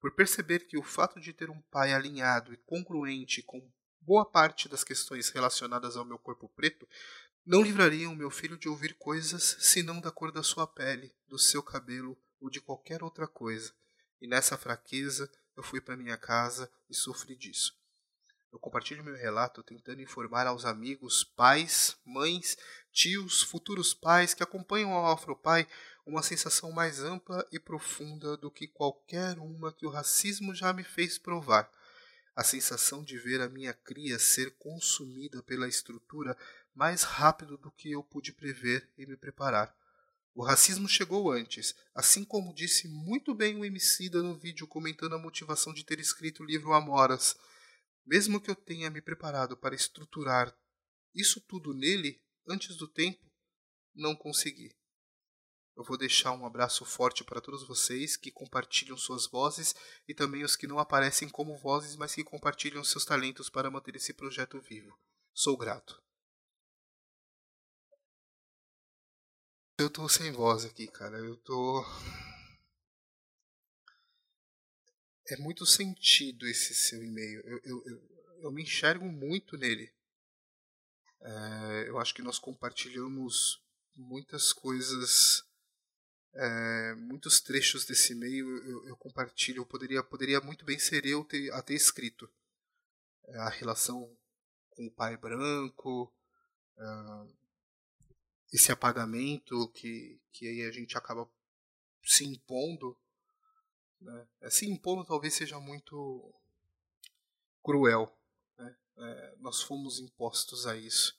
Por 0.00 0.14
perceber 0.14 0.66
que 0.66 0.76
o 0.76 0.82
fato 0.82 1.20
de 1.20 1.32
ter 1.32 1.50
um 1.50 1.60
pai 1.62 1.92
alinhado 1.92 2.52
e 2.52 2.56
congruente 2.56 3.42
com 3.42 3.70
boa 4.00 4.24
parte 4.24 4.68
das 4.68 4.82
questões 4.82 5.28
relacionadas 5.28 5.96
ao 5.96 6.04
meu 6.04 6.18
corpo 6.18 6.48
preto 6.48 6.88
não 7.46 7.62
livrariam 7.62 8.14
meu 8.14 8.30
filho 8.30 8.58
de 8.58 8.68
ouvir 8.68 8.94
coisas 8.94 9.56
senão 9.60 10.00
da 10.00 10.10
cor 10.10 10.32
da 10.32 10.42
sua 10.42 10.66
pele, 10.66 11.14
do 11.26 11.38
seu 11.38 11.62
cabelo 11.62 12.18
ou 12.40 12.50
de 12.50 12.60
qualquer 12.60 13.02
outra 13.02 13.26
coisa. 13.26 13.72
E 14.20 14.26
nessa 14.26 14.58
fraqueza 14.58 15.30
eu 15.56 15.62
fui 15.62 15.80
para 15.80 15.96
minha 15.96 16.16
casa 16.16 16.70
e 16.90 16.94
sofri 16.94 17.36
disso. 17.36 17.77
Eu 18.52 18.58
compartilho 18.58 19.04
meu 19.04 19.14
relato 19.14 19.62
tentando 19.62 20.00
informar 20.00 20.46
aos 20.46 20.64
amigos, 20.64 21.22
pais, 21.22 21.96
mães, 22.04 22.56
tios, 22.90 23.42
futuros 23.42 23.92
pais 23.92 24.32
que 24.32 24.42
acompanham 24.42 24.92
ao 24.92 25.12
Afropai 25.12 25.66
uma 26.06 26.22
sensação 26.22 26.72
mais 26.72 27.00
ampla 27.00 27.46
e 27.52 27.60
profunda 27.60 28.36
do 28.36 28.50
que 28.50 28.66
qualquer 28.66 29.38
uma 29.38 29.72
que 29.72 29.86
o 29.86 29.90
racismo 29.90 30.54
já 30.54 30.72
me 30.72 30.82
fez 30.82 31.18
provar. 31.18 31.70
A 32.34 32.42
sensação 32.42 33.04
de 33.04 33.18
ver 33.18 33.42
a 33.42 33.48
minha 33.48 33.74
cria 33.74 34.18
ser 34.18 34.52
consumida 34.52 35.42
pela 35.42 35.68
estrutura 35.68 36.36
mais 36.74 37.02
rápido 37.02 37.58
do 37.58 37.70
que 37.70 37.90
eu 37.90 38.02
pude 38.02 38.32
prever 38.32 38.88
e 38.96 39.04
me 39.04 39.16
preparar. 39.16 39.74
O 40.34 40.42
racismo 40.44 40.88
chegou 40.88 41.32
antes, 41.32 41.74
assim 41.92 42.24
como 42.24 42.54
disse 42.54 42.86
muito 42.86 43.34
bem 43.34 43.58
o 43.58 43.64
Emicida 43.64 44.22
no 44.22 44.38
vídeo 44.38 44.68
comentando 44.68 45.16
a 45.16 45.18
motivação 45.18 45.74
de 45.74 45.84
ter 45.84 45.98
escrito 45.98 46.44
o 46.44 46.46
livro 46.46 46.72
Amoras. 46.72 47.36
Mesmo 48.08 48.40
que 48.40 48.50
eu 48.50 48.56
tenha 48.56 48.88
me 48.88 49.02
preparado 49.02 49.54
para 49.54 49.74
estruturar 49.74 50.58
isso 51.14 51.42
tudo 51.42 51.74
nele 51.74 52.18
antes 52.48 52.74
do 52.74 52.88
tempo, 52.88 53.22
não 53.94 54.16
consegui. 54.16 54.74
Eu 55.76 55.84
vou 55.84 55.98
deixar 55.98 56.32
um 56.32 56.46
abraço 56.46 56.86
forte 56.86 57.22
para 57.22 57.38
todos 57.38 57.68
vocês 57.68 58.16
que 58.16 58.30
compartilham 58.32 58.96
suas 58.96 59.26
vozes 59.26 59.74
e 60.08 60.14
também 60.14 60.42
os 60.42 60.56
que 60.56 60.66
não 60.66 60.78
aparecem 60.78 61.28
como 61.28 61.58
vozes, 61.58 61.96
mas 61.96 62.14
que 62.14 62.24
compartilham 62.24 62.82
seus 62.82 63.04
talentos 63.04 63.50
para 63.50 63.70
manter 63.70 63.94
esse 63.96 64.14
projeto 64.14 64.58
vivo. 64.58 64.98
Sou 65.34 65.54
grato. 65.54 66.02
Eu 69.78 69.90
tô 69.90 70.08
sem 70.08 70.32
voz 70.32 70.64
aqui, 70.64 70.86
cara. 70.88 71.18
Eu 71.18 71.36
tô 71.36 71.84
é 75.28 75.36
muito 75.36 75.66
sentido 75.66 76.46
esse 76.46 76.74
seu 76.74 77.02
e-mail. 77.04 77.40
Eu, 77.40 77.60
eu, 77.64 77.82
eu, 77.86 78.02
eu 78.42 78.52
me 78.52 78.62
enxergo 78.62 79.04
muito 79.04 79.56
nele. 79.56 79.92
É, 81.20 81.88
eu 81.88 81.98
acho 81.98 82.14
que 82.14 82.22
nós 82.22 82.38
compartilhamos 82.38 83.62
muitas 83.94 84.52
coisas, 84.52 85.44
é, 86.34 86.94
muitos 86.94 87.40
trechos 87.40 87.84
desse 87.84 88.12
e-mail 88.12 88.48
eu, 88.64 88.88
eu, 88.88 88.96
compartilho. 88.96 89.60
Eu 89.60 89.66
poderia, 89.66 90.02
poderia 90.02 90.40
muito 90.40 90.64
bem 90.64 90.78
ser 90.78 91.04
eu 91.04 91.24
ter, 91.24 91.52
a 91.52 91.62
ter 91.62 91.74
escrito. 91.74 92.30
É, 93.26 93.38
a 93.38 93.48
relação 93.48 94.16
com 94.70 94.86
o 94.86 94.92
pai 94.92 95.16
branco, 95.16 96.12
é, 96.78 96.84
esse 98.52 98.72
apagamento 98.72 99.68
que, 99.72 100.20
que 100.32 100.46
aí 100.46 100.62
a 100.62 100.70
gente 100.70 100.96
acaba 100.96 101.28
se 102.02 102.24
impondo 102.24 102.96
né? 104.00 104.28
É, 104.40 104.50
se 104.50 104.68
impondo 104.68 105.04
talvez 105.04 105.34
seja 105.34 105.58
muito 105.58 106.34
cruel. 107.62 108.12
Né? 108.56 108.76
É, 108.96 109.34
nós 109.38 109.62
fomos 109.62 109.98
impostos 109.98 110.66
a 110.66 110.76
isso. 110.76 111.18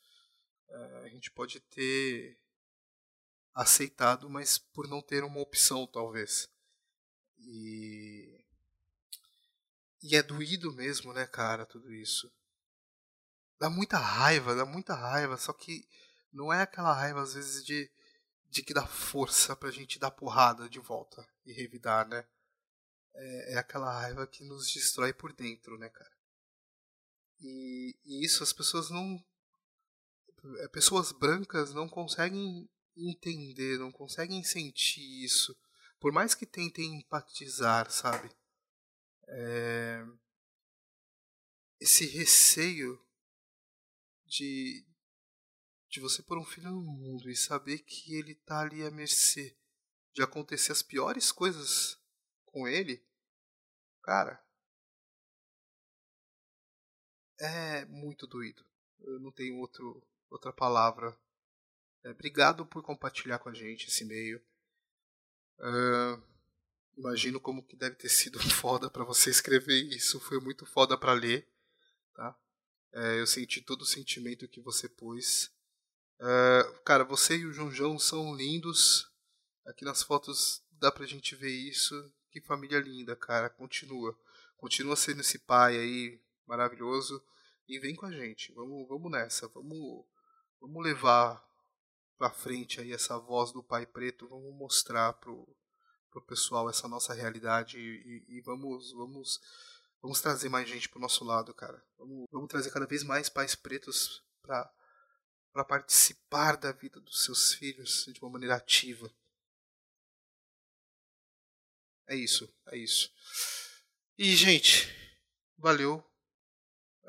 É, 0.69 1.01
a 1.05 1.09
gente 1.09 1.31
pode 1.31 1.59
ter 1.59 2.37
aceitado, 3.53 4.29
mas 4.29 4.57
por 4.57 4.87
não 4.87 5.01
ter 5.01 5.23
uma 5.23 5.39
opção, 5.39 5.85
talvez. 5.85 6.49
E, 7.39 8.43
e 10.01 10.15
é 10.15 10.23
doído 10.23 10.71
mesmo, 10.73 11.13
né, 11.13 11.25
cara, 11.25 11.65
tudo 11.65 11.93
isso. 11.93 12.31
Dá 13.59 13.69
muita 13.69 13.97
raiva, 13.97 14.55
dá 14.55 14.65
muita 14.65 14.95
raiva, 14.95 15.37
só 15.37 15.51
que 15.51 15.87
não 16.31 16.53
é 16.53 16.61
aquela 16.61 16.93
raiva, 16.93 17.21
às 17.21 17.33
vezes, 17.33 17.63
de, 17.65 17.91
de 18.49 18.63
que 18.63 18.73
dá 18.73 18.85
força 18.85 19.55
pra 19.55 19.71
gente 19.71 19.99
dar 19.99 20.11
porrada 20.11 20.69
de 20.69 20.79
volta 20.79 21.27
e 21.45 21.51
revidar, 21.51 22.07
né? 22.07 22.25
É, 23.13 23.53
é 23.53 23.57
aquela 23.57 23.91
raiva 23.91 24.27
que 24.27 24.43
nos 24.43 24.71
destrói 24.71 25.13
por 25.13 25.33
dentro, 25.33 25.77
né, 25.77 25.89
cara? 25.89 26.19
E, 27.41 27.95
e 28.05 28.25
isso 28.25 28.43
as 28.43 28.53
pessoas 28.53 28.89
não. 28.89 29.23
É, 30.59 30.67
pessoas 30.69 31.11
brancas 31.11 31.73
não 31.73 31.87
conseguem 31.87 32.69
entender, 32.95 33.77
não 33.77 33.91
conseguem 33.91 34.43
sentir 34.43 35.23
isso. 35.23 35.57
Por 35.99 36.11
mais 36.11 36.33
que 36.33 36.45
tentem 36.45 36.95
empatizar, 36.95 37.91
sabe? 37.91 38.29
É, 39.27 40.05
esse 41.79 42.05
receio 42.05 42.99
de, 44.25 44.85
de 45.89 45.99
você 45.99 46.21
pôr 46.21 46.37
um 46.37 46.45
filho 46.45 46.71
no 46.71 46.81
mundo 46.81 47.29
e 47.29 47.35
saber 47.35 47.79
que 47.79 48.15
ele 48.15 48.35
tá 48.35 48.61
ali 48.61 48.83
à 48.83 48.91
mercê 48.91 49.57
de 50.13 50.21
acontecer 50.21 50.71
as 50.71 50.81
piores 50.81 51.31
coisas 51.31 51.98
com 52.49 52.67
ele, 52.67 53.03
cara, 54.03 54.43
é 57.39 57.85
muito 57.85 58.27
doído. 58.27 58.65
Eu 58.99 59.19
não 59.19 59.31
tenho 59.31 59.57
outro, 59.57 60.05
outra 60.29 60.51
palavra. 60.51 61.17
É, 62.03 62.11
obrigado 62.11 62.65
por 62.65 62.83
compartilhar 62.83 63.39
com 63.39 63.49
a 63.49 63.53
gente 63.53 63.87
esse 63.87 64.03
e-mail. 64.03 64.41
Uh, 65.59 66.21
imagino 66.97 67.39
como 67.39 67.65
que 67.65 67.75
deve 67.75 67.95
ter 67.95 68.09
sido 68.09 68.39
foda 68.51 68.89
para 68.89 69.03
você 69.03 69.29
escrever 69.29 69.81
isso. 69.83 70.19
Foi 70.19 70.39
muito 70.39 70.65
foda 70.65 70.97
para 70.97 71.13
ler, 71.13 71.47
tá? 72.13 72.37
É, 72.93 73.19
eu 73.19 73.27
senti 73.27 73.61
todo 73.61 73.83
o 73.83 73.85
sentimento 73.85 74.47
que 74.47 74.61
você 74.61 74.89
pôs. 74.89 75.51
Uh, 76.19 76.79
cara, 76.83 77.03
você 77.03 77.37
e 77.37 77.45
o 77.45 77.71
João 77.71 77.97
são 77.97 78.35
lindos. 78.35 79.09
Aqui 79.65 79.85
nas 79.85 80.03
fotos 80.03 80.63
dá 80.71 80.91
pra 80.91 81.05
gente 81.05 81.35
ver 81.35 81.51
isso. 81.51 82.11
Que 82.31 82.41
família 82.41 82.79
linda, 82.79 83.15
cara. 83.15 83.49
Continua. 83.49 84.17
Continua 84.57 84.95
sendo 84.95 85.21
esse 85.21 85.39
pai 85.39 85.77
aí 85.77 86.21
maravilhoso. 86.45 87.23
E 87.67 87.79
vem 87.79 87.95
com 87.95 88.05
a 88.05 88.11
gente. 88.11 88.51
Vamos, 88.53 88.87
vamos 88.87 89.11
nessa. 89.11 89.47
Vamos, 89.47 90.05
vamos 90.59 90.83
levar 90.83 91.43
pra 92.17 92.29
frente 92.29 92.81
aí 92.81 92.91
essa 92.91 93.17
voz 93.17 93.51
do 93.51 93.63
pai 93.63 93.85
preto. 93.85 94.27
Vamos 94.27 94.53
mostrar 94.55 95.13
pro, 95.13 95.47
pro 96.11 96.21
pessoal 96.21 96.69
essa 96.69 96.87
nossa 96.87 97.13
realidade. 97.13 97.79
E, 97.79 98.25
e, 98.27 98.41
vamos, 98.41 98.91
vamos, 98.91 99.39
vamos 100.01 100.21
trazer 100.21 100.49
mais 100.49 100.67
gente 100.67 100.89
pro 100.89 100.99
nosso 100.99 101.23
lado, 101.23 101.53
cara. 101.53 101.83
Vamos, 101.97 102.27
vamos 102.31 102.49
trazer 102.49 102.71
cada 102.71 102.85
vez 102.85 103.03
mais 103.03 103.29
pais 103.29 103.55
pretos 103.55 104.23
pra, 104.41 104.71
pra 105.53 105.63
participar 105.63 106.57
da 106.57 106.71
vida 106.71 106.99
dos 106.99 107.23
seus 107.23 107.53
filhos 107.53 108.05
de 108.13 108.19
uma 108.21 108.31
maneira 108.31 108.55
ativa. 108.55 109.11
É 112.09 112.15
isso, 112.15 112.51
é 112.71 112.77
isso. 112.77 113.11
E, 114.17 114.35
gente, 114.35 114.89
valeu. 115.55 116.03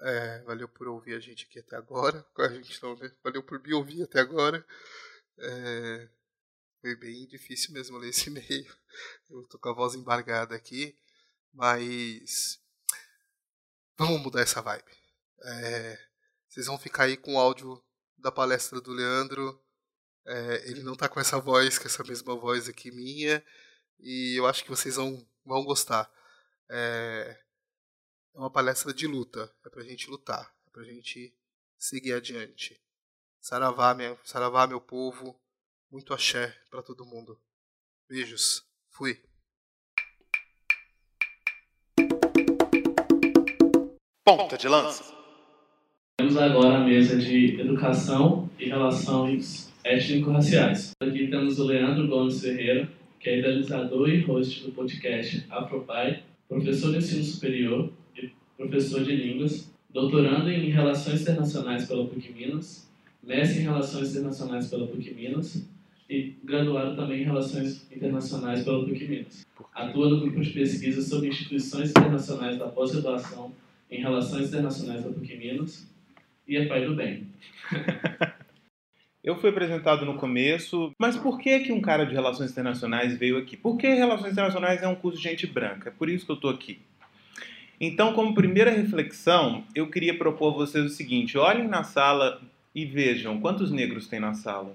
É, 0.02 0.42
valeu 0.42 0.68
por 0.68 0.88
ouvir 0.88 1.14
a 1.14 1.18
gente 1.18 1.46
aqui 1.46 1.58
até 1.58 1.74
agora. 1.74 2.24
A 2.36 2.48
gente 2.48 2.82
não, 2.82 2.94
né? 2.96 3.10
Valeu 3.24 3.42
por 3.42 3.62
me 3.62 3.72
ouvir 3.72 4.02
até 4.02 4.20
agora. 4.20 4.64
É, 5.38 6.08
foi 6.82 6.96
bem 6.96 7.26
difícil 7.26 7.72
mesmo 7.72 7.96
ler 7.96 8.10
esse 8.10 8.28
e-mail. 8.30 8.76
Eu 9.30 9.42
tô 9.48 9.58
com 9.58 9.70
a 9.70 9.74
voz 9.74 9.94
embargada 9.94 10.54
aqui. 10.54 10.94
Mas. 11.50 12.60
Vamos 13.96 14.20
mudar 14.20 14.42
essa 14.42 14.60
vibe. 14.60 14.92
É, 15.42 15.98
vocês 16.46 16.66
vão 16.66 16.78
ficar 16.78 17.04
aí 17.04 17.16
com 17.16 17.36
o 17.36 17.38
áudio 17.38 17.82
da 18.18 18.30
palestra 18.30 18.82
do 18.82 18.92
Leandro. 18.92 19.58
É, 20.26 20.68
ele 20.70 20.82
não 20.82 20.94
tá 20.94 21.08
com 21.08 21.18
essa 21.18 21.40
voz, 21.40 21.78
com 21.78 21.86
essa 21.86 22.04
mesma 22.04 22.36
voz 22.36 22.68
aqui 22.68 22.90
minha 22.90 23.42
e 24.02 24.38
eu 24.38 24.46
acho 24.46 24.62
que 24.64 24.70
vocês 24.70 24.96
vão, 24.96 25.26
vão 25.44 25.64
gostar. 25.64 26.10
É, 26.68 27.38
é 28.34 28.38
uma 28.38 28.50
palestra 28.50 28.92
de 28.92 29.06
luta, 29.06 29.52
é 29.64 29.68
pra 29.68 29.82
gente 29.82 30.08
lutar, 30.08 30.54
é 30.66 30.70
pra 30.70 30.84
gente 30.84 31.34
seguir 31.78 32.12
adiante. 32.12 32.80
Saravá, 33.40 33.94
minha, 33.94 34.16
saravá 34.24 34.66
meu 34.66 34.80
povo, 34.80 35.40
muito 35.90 36.14
axé 36.14 36.56
para 36.70 36.82
todo 36.82 37.06
mundo. 37.06 37.40
Beijos, 38.08 38.64
fui. 38.90 39.20
Ponta 44.24 44.56
de 44.56 44.68
lança. 44.68 45.20
Temos 46.18 46.36
agora 46.36 46.76
a 46.76 46.84
mesa 46.84 47.16
de 47.16 47.60
educação 47.60 48.50
e 48.58 48.68
relações 48.68 49.72
étnico-raciais. 49.82 50.92
Aqui 51.02 51.28
temos 51.28 51.58
o 51.58 51.64
Leandro 51.64 52.06
Gomes 52.06 52.40
Ferreira, 52.40 52.88
que 53.20 53.28
é 53.28 53.38
idealizador 53.38 54.08
e 54.08 54.20
host 54.22 54.64
do 54.64 54.72
podcast 54.72 55.44
Afropai, 55.50 56.22
professor 56.48 56.90
de 56.90 56.98
ensino 56.98 57.22
superior 57.22 57.92
e 58.16 58.30
professor 58.56 59.04
de 59.04 59.14
línguas, 59.14 59.70
doutorando 59.90 60.50
em 60.50 60.70
Relações 60.70 61.20
Internacionais 61.20 61.86
pela 61.86 62.06
PUC 62.06 62.32
Minas, 62.32 62.90
mestre 63.22 63.60
em 63.60 63.64
Relações 63.64 64.10
Internacionais 64.16 64.68
pela 64.68 64.86
PUC 64.86 65.12
Minas 65.12 65.68
e 66.08 66.34
graduado 66.42 66.96
também 66.96 67.20
em 67.20 67.24
Relações 67.24 67.86
Internacionais 67.94 68.64
pela 68.64 68.86
PUC 68.86 69.06
Minas. 69.06 69.46
Atua 69.74 70.08
no 70.08 70.20
grupo 70.20 70.40
de 70.40 70.50
pesquisa 70.50 71.02
sobre 71.02 71.28
instituições 71.28 71.90
internacionais 71.90 72.58
da 72.58 72.68
pós-graduação 72.68 73.52
em 73.90 74.00
Relações 74.00 74.48
Internacionais 74.48 75.04
da 75.04 75.10
PUC 75.10 75.36
Minas 75.36 75.86
e 76.48 76.56
é 76.56 76.64
pai 76.64 76.86
do 76.86 76.94
bem. 76.94 77.26
Eu 79.22 79.36
fui 79.36 79.50
apresentado 79.50 80.06
no 80.06 80.16
começo, 80.16 80.92
mas 80.98 81.16
por 81.16 81.38
que 81.38 81.60
que 81.60 81.72
um 81.72 81.80
cara 81.80 82.06
de 82.06 82.14
relações 82.14 82.50
internacionais 82.50 83.18
veio 83.18 83.36
aqui? 83.36 83.56
Porque 83.56 83.86
relações 83.92 84.32
internacionais 84.32 84.82
é 84.82 84.88
um 84.88 84.94
curso 84.94 85.18
de 85.18 85.24
gente 85.24 85.46
branca, 85.46 85.90
é 85.90 85.92
por 85.92 86.08
isso 86.08 86.24
que 86.24 86.32
eu 86.32 86.36
estou 86.36 86.50
aqui. 86.50 86.80
Então, 87.78 88.14
como 88.14 88.34
primeira 88.34 88.70
reflexão, 88.70 89.64
eu 89.74 89.90
queria 89.90 90.16
propor 90.16 90.54
a 90.54 90.56
vocês 90.56 90.84
o 90.84 90.88
seguinte: 90.88 91.36
olhem 91.36 91.68
na 91.68 91.84
sala 91.84 92.40
e 92.74 92.84
vejam 92.86 93.40
quantos 93.40 93.70
negros 93.70 94.06
tem 94.06 94.20
na 94.20 94.34
sala. 94.34 94.74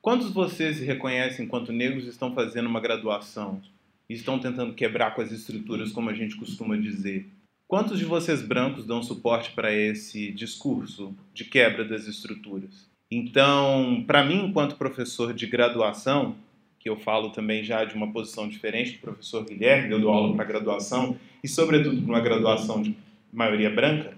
Quantos 0.00 0.30
vocês 0.30 0.76
se 0.76 0.84
reconhecem 0.84 1.44
enquanto 1.44 1.72
negros 1.72 2.06
estão 2.06 2.34
fazendo 2.34 2.68
uma 2.68 2.80
graduação 2.80 3.60
estão 4.08 4.38
tentando 4.38 4.72
quebrar 4.72 5.14
com 5.14 5.20
as 5.20 5.30
estruturas, 5.30 5.92
como 5.92 6.08
a 6.08 6.14
gente 6.14 6.36
costuma 6.36 6.76
dizer? 6.76 7.26
Quantos 7.66 7.98
de 7.98 8.06
vocês 8.06 8.40
brancos 8.40 8.86
dão 8.86 9.02
suporte 9.02 9.50
para 9.50 9.72
esse 9.74 10.32
discurso 10.32 11.14
de 11.34 11.44
quebra 11.44 11.84
das 11.84 12.06
estruturas? 12.06 12.88
Então, 13.10 14.04
para 14.06 14.24
mim, 14.24 14.46
enquanto 14.46 14.76
professor 14.76 15.32
de 15.32 15.46
graduação, 15.46 16.36
que 16.78 16.88
eu 16.88 16.96
falo 16.96 17.30
também 17.30 17.64
já 17.64 17.84
de 17.84 17.94
uma 17.94 18.12
posição 18.12 18.48
diferente 18.48 18.92
do 18.92 18.98
professor 18.98 19.44
Guilherme, 19.44 19.92
eu 19.92 20.00
dou 20.00 20.10
aula 20.10 20.34
para 20.34 20.44
graduação, 20.44 21.16
e 21.42 21.48
sobretudo 21.48 22.02
para 22.02 22.10
uma 22.10 22.20
graduação 22.20 22.82
de 22.82 22.94
maioria 23.32 23.70
branca, 23.70 24.16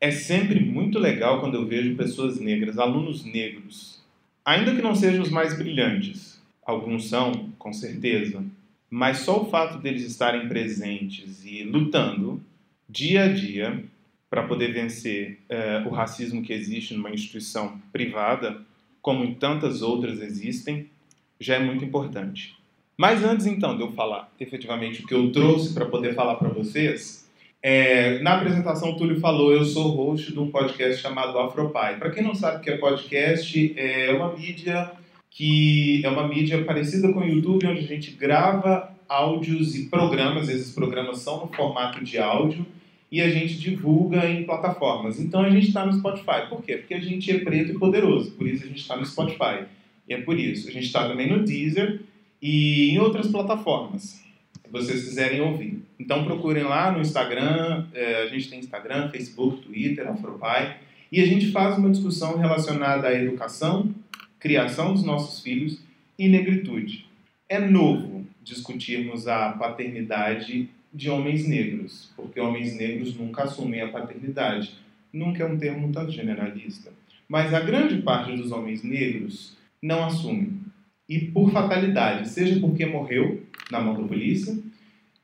é 0.00 0.10
sempre 0.10 0.60
muito 0.60 0.98
legal 0.98 1.40
quando 1.40 1.56
eu 1.56 1.66
vejo 1.66 1.96
pessoas 1.96 2.38
negras, 2.38 2.78
alunos 2.78 3.24
negros, 3.24 4.02
ainda 4.44 4.74
que 4.74 4.82
não 4.82 4.94
sejam 4.94 5.22
os 5.22 5.30
mais 5.30 5.56
brilhantes, 5.56 6.40
alguns 6.64 7.08
são, 7.08 7.50
com 7.58 7.72
certeza, 7.72 8.44
mas 8.90 9.18
só 9.18 9.42
o 9.42 9.50
fato 9.50 9.78
deles 9.78 10.04
estarem 10.04 10.48
presentes 10.48 11.44
e 11.44 11.62
lutando 11.62 12.40
dia 12.88 13.24
a 13.24 13.28
dia 13.28 13.84
para 14.30 14.42
poder 14.42 14.72
vencer 14.72 15.38
é, 15.48 15.82
o 15.86 15.90
racismo 15.90 16.42
que 16.42 16.52
existe 16.52 16.94
numa 16.94 17.10
instituição 17.10 17.80
privada, 17.92 18.60
como 19.00 19.24
em 19.24 19.34
tantas 19.34 19.82
outras 19.82 20.20
existem, 20.20 20.88
já 21.40 21.56
é 21.56 21.58
muito 21.58 21.84
importante. 21.84 22.56
Mas 22.96 23.22
antes 23.24 23.46
então 23.46 23.76
de 23.76 23.82
eu 23.82 23.92
falar 23.92 24.30
efetivamente 24.40 25.02
o 25.02 25.06
que 25.06 25.14
eu 25.14 25.30
trouxe 25.30 25.72
para 25.72 25.86
poder 25.86 26.14
falar 26.14 26.34
para 26.34 26.48
vocês, 26.48 27.28
é, 27.62 28.18
na 28.20 28.36
apresentação 28.36 28.90
o 28.90 28.96
Túlio 28.96 29.18
falou, 29.18 29.52
eu 29.52 29.64
sou 29.64 29.88
host 29.88 30.32
de 30.32 30.38
um 30.38 30.50
podcast 30.50 31.00
chamado 31.00 31.38
Afropai. 31.38 31.98
Para 31.98 32.10
quem 32.10 32.22
não 32.22 32.34
sabe 32.34 32.58
o 32.58 32.60
que 32.60 32.70
é 32.70 32.76
podcast, 32.76 33.74
é 33.76 34.12
uma 34.12 34.36
mídia 34.36 34.92
que 35.30 36.04
é 36.04 36.08
uma 36.08 36.26
mídia 36.26 36.64
parecida 36.64 37.12
com 37.12 37.20
o 37.20 37.24
YouTube, 37.24 37.66
onde 37.66 37.80
a 37.80 37.86
gente 37.86 38.10
grava 38.12 38.92
áudios 39.08 39.76
e 39.76 39.88
programas, 39.88 40.48
esses 40.48 40.74
programas 40.74 41.18
são 41.18 41.40
no 41.40 41.52
formato 41.52 42.02
de 42.02 42.18
áudio, 42.18 42.66
e 43.10 43.20
a 43.20 43.30
gente 43.30 43.58
divulga 43.58 44.28
em 44.28 44.44
plataformas. 44.44 45.18
Então 45.18 45.40
a 45.40 45.50
gente 45.50 45.68
está 45.68 45.84
no 45.84 45.92
Spotify. 45.92 46.48
Por 46.48 46.62
quê? 46.62 46.76
Porque 46.76 46.94
a 46.94 47.00
gente 47.00 47.30
é 47.30 47.38
preto 47.38 47.72
e 47.72 47.78
poderoso, 47.78 48.32
por 48.32 48.46
isso 48.46 48.64
a 48.64 48.66
gente 48.66 48.80
está 48.80 48.96
no 48.96 49.06
Spotify. 49.06 49.64
E 50.08 50.14
é 50.14 50.20
por 50.20 50.38
isso. 50.38 50.68
A 50.68 50.72
gente 50.72 50.86
está 50.86 51.08
também 51.08 51.28
no 51.28 51.44
Deezer 51.44 52.00
e 52.40 52.90
em 52.90 52.98
outras 52.98 53.28
plataformas, 53.28 54.22
se 54.62 54.70
vocês 54.70 55.04
quiserem 55.04 55.40
ouvir. 55.40 55.82
Então 55.98 56.24
procurem 56.24 56.62
lá 56.62 56.92
no 56.92 57.00
Instagram, 57.00 57.86
é, 57.92 58.22
a 58.22 58.26
gente 58.26 58.48
tem 58.48 58.58
Instagram, 58.58 59.10
Facebook, 59.10 59.62
Twitter, 59.62 60.08
Afropai, 60.08 60.78
e 61.10 61.20
a 61.20 61.26
gente 61.26 61.50
faz 61.50 61.78
uma 61.78 61.90
discussão 61.90 62.36
relacionada 62.38 63.08
à 63.08 63.14
educação, 63.14 63.94
criação 64.38 64.92
dos 64.92 65.02
nossos 65.02 65.42
filhos 65.42 65.80
e 66.18 66.28
negritude. 66.28 67.06
É 67.48 67.58
novo 67.58 68.26
discutirmos 68.42 69.26
a 69.26 69.52
paternidade 69.52 70.68
de 70.92 71.10
homens 71.10 71.46
negros, 71.46 72.10
porque 72.16 72.40
homens 72.40 72.76
negros 72.76 73.16
nunca 73.16 73.44
assumem 73.44 73.80
a 73.80 73.88
paternidade. 73.88 74.74
Nunca 75.12 75.42
é 75.42 75.46
um 75.46 75.58
termo 75.58 75.92
tanto 75.92 76.12
generalista. 76.12 76.92
Mas 77.28 77.52
a 77.52 77.60
grande 77.60 78.02
parte 78.02 78.36
dos 78.36 78.52
homens 78.52 78.82
negros 78.82 79.56
não 79.82 80.04
assumem. 80.04 80.60
E 81.08 81.18
por 81.18 81.50
fatalidade, 81.50 82.28
seja 82.28 82.60
porque 82.60 82.84
morreu 82.84 83.42
na 83.70 83.80
mão 83.80 84.00
da 84.00 84.06
polícia, 84.06 84.58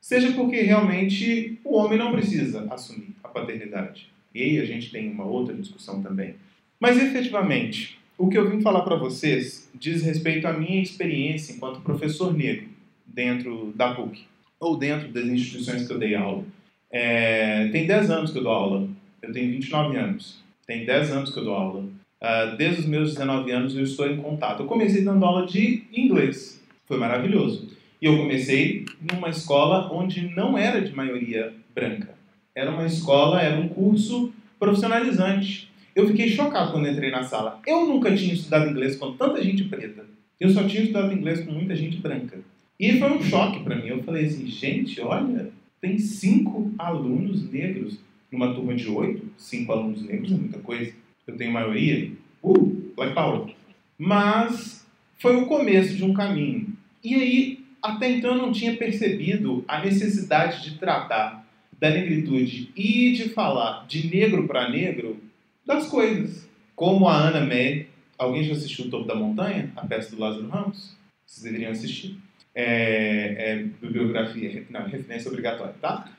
seja 0.01 0.31
porque 0.33 0.61
realmente 0.61 1.59
o 1.63 1.75
homem 1.75 1.97
não 1.97 2.11
precisa 2.11 2.67
assumir 2.71 3.09
a 3.23 3.27
paternidade. 3.27 4.09
E 4.33 4.41
aí 4.41 4.59
a 4.59 4.65
gente 4.65 4.91
tem 4.91 5.09
uma 5.09 5.25
outra 5.25 5.55
discussão 5.55 6.01
também. 6.01 6.35
Mas 6.79 6.97
efetivamente, 6.97 7.99
o 8.17 8.27
que 8.27 8.37
eu 8.37 8.49
vim 8.49 8.61
falar 8.61 8.81
para 8.81 8.95
vocês 8.95 9.69
diz 9.73 10.03
respeito 10.03 10.47
à 10.47 10.53
minha 10.53 10.81
experiência 10.81 11.53
enquanto 11.53 11.81
professor 11.81 12.33
negro 12.35 12.67
dentro 13.05 13.71
da 13.75 13.93
PUC 13.93 14.25
ou 14.59 14.77
dentro 14.77 15.09
das 15.09 15.25
instituições 15.25 15.87
que 15.87 15.93
eu 15.93 15.99
dei 15.99 16.15
aula. 16.15 16.43
É, 16.91 17.67
tem 17.69 17.85
10 17.85 18.09
anos 18.09 18.31
que 18.31 18.37
eu 18.37 18.43
dou 18.43 18.51
aula. 18.51 18.87
Eu 19.21 19.33
tenho 19.33 19.51
29 19.51 19.97
anos. 19.97 20.43
Tem 20.65 20.85
10 20.85 21.11
anos 21.11 21.33
que 21.33 21.39
eu 21.39 21.43
dou 21.43 21.53
aula. 21.53 21.83
Uh, 22.21 22.55
desde 22.57 22.81
os 22.81 22.87
meus 22.87 23.13
19 23.13 23.51
anos 23.51 23.75
eu 23.75 23.83
estou 23.83 24.09
em 24.09 24.17
contato. 24.17 24.63
Eu 24.63 24.67
comecei 24.67 25.03
dando 25.03 25.23
aula 25.23 25.45
de 25.45 25.83
inglês. 25.93 26.61
Foi 26.85 26.97
maravilhoso. 26.97 27.69
E 28.01 28.05
eu 28.05 28.17
comecei 28.17 28.85
numa 29.11 29.29
escola 29.29 29.91
onde 29.91 30.33
não 30.35 30.57
era 30.57 30.81
de 30.81 30.95
maioria 30.95 31.53
branca. 31.73 32.15
Era 32.55 32.71
uma 32.71 32.85
escola, 32.85 33.41
era 33.41 33.59
um 33.59 33.67
curso 33.67 34.33
profissionalizante. 34.59 35.69
Eu 35.95 36.07
fiquei 36.07 36.29
chocado 36.29 36.71
quando 36.71 36.87
entrei 36.87 37.11
na 37.11 37.23
sala. 37.23 37.59
Eu 37.65 37.85
nunca 37.85 38.15
tinha 38.15 38.33
estudado 38.33 38.69
inglês 38.69 38.95
com 38.95 39.13
tanta 39.13 39.43
gente 39.43 39.63
preta. 39.65 40.05
Eu 40.39 40.49
só 40.49 40.63
tinha 40.63 40.83
estudado 40.83 41.13
inglês 41.13 41.41
com 41.41 41.51
muita 41.51 41.75
gente 41.75 41.97
branca. 41.97 42.39
E 42.79 42.99
foi 42.99 43.11
um 43.11 43.23
choque 43.23 43.63
para 43.63 43.75
mim. 43.75 43.87
Eu 43.87 44.03
falei 44.03 44.25
assim, 44.25 44.45
gente, 44.47 44.99
olha, 45.01 45.51
tem 45.79 45.97
cinco 45.97 46.73
alunos 46.77 47.49
negros 47.51 47.97
numa 48.31 48.53
turma 48.53 48.75
de 48.75 48.89
oito. 48.89 49.29
Cinco 49.37 49.71
alunos 49.71 50.01
negros 50.03 50.31
é 50.31 50.35
muita 50.35 50.59
coisa. 50.59 50.93
Eu 51.25 51.37
tenho 51.37 51.51
maioria. 51.51 52.11
Uh, 52.43 52.93
like 52.97 53.13
power. 53.13 53.53
Mas 53.97 54.85
foi 55.17 55.35
o 55.35 55.45
começo 55.45 55.95
de 55.95 56.03
um 56.03 56.13
caminho. 56.13 56.75
E 57.03 57.15
aí, 57.15 57.59
até 57.81 58.11
então 58.11 58.31
eu 58.31 58.37
não 58.37 58.51
tinha 58.51 58.75
percebido 58.75 59.63
a 59.67 59.83
necessidade 59.83 60.63
de 60.63 60.77
tratar 60.77 61.45
da 61.79 61.89
negritude 61.89 62.71
e 62.75 63.13
de 63.13 63.29
falar 63.29 63.85
de 63.87 64.07
negro 64.07 64.47
para 64.47 64.69
negro 64.69 65.17
das 65.65 65.87
coisas. 65.87 66.47
Como 66.75 67.07
a 67.07 67.15
Ana 67.15 67.45
May. 67.45 67.87
Alguém 68.17 68.43
já 68.43 68.53
assistiu 68.53 68.85
O 68.85 68.89
Topo 68.89 69.05
da 69.05 69.13
Montanha? 69.13 69.71
A 69.75 69.85
peça 69.85 70.15
do 70.15 70.21
Lázaro 70.21 70.47
Ramos? 70.47 70.95
Vocês 71.25 71.43
deveriam 71.43 71.71
assistir. 71.71 72.17
É, 72.55 73.35
é 73.37 73.55
bibliografia, 73.81 74.63
não, 74.69 74.87
referência 74.87 75.29
obrigatória, 75.29 75.75
tá? 75.81 76.09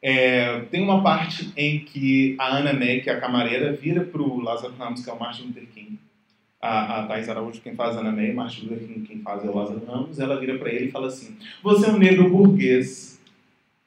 É, 0.00 0.60
tem 0.70 0.82
uma 0.82 1.02
parte 1.02 1.52
em 1.56 1.80
que 1.80 2.36
a 2.38 2.56
Ana 2.58 2.72
May, 2.72 3.00
que 3.00 3.10
é 3.10 3.14
a 3.14 3.20
camareira, 3.20 3.72
vira 3.72 4.02
para 4.04 4.22
o 4.22 4.40
Lázaro 4.40 4.74
Ramos, 4.78 5.02
que 5.02 5.10
é 5.10 5.12
o 5.12 5.18
Martin 5.18 5.48
Luther 5.48 5.66
King. 5.74 5.98
A, 6.62 7.00
a 7.00 7.06
Thais 7.06 7.28
Araújo, 7.28 7.60
quem 7.60 7.74
faz 7.74 7.96
a 7.96 8.00
Ana 8.00 8.12
May, 8.12 8.32
Martin 8.32 8.66
Luther 8.66 8.86
King, 8.86 9.00
quem 9.00 9.18
faz 9.18 9.44
é 9.44 9.48
o 9.48 9.54
Lázaro 9.54 9.84
Ramos. 9.84 10.18
Ela 10.18 10.38
vira 10.38 10.56
para 10.58 10.72
ele 10.72 10.86
e 10.86 10.90
fala 10.90 11.08
assim: 11.08 11.36
Você 11.62 11.86
é 11.86 11.90
um 11.90 11.98
negro 11.98 12.30
burguês 12.30 13.10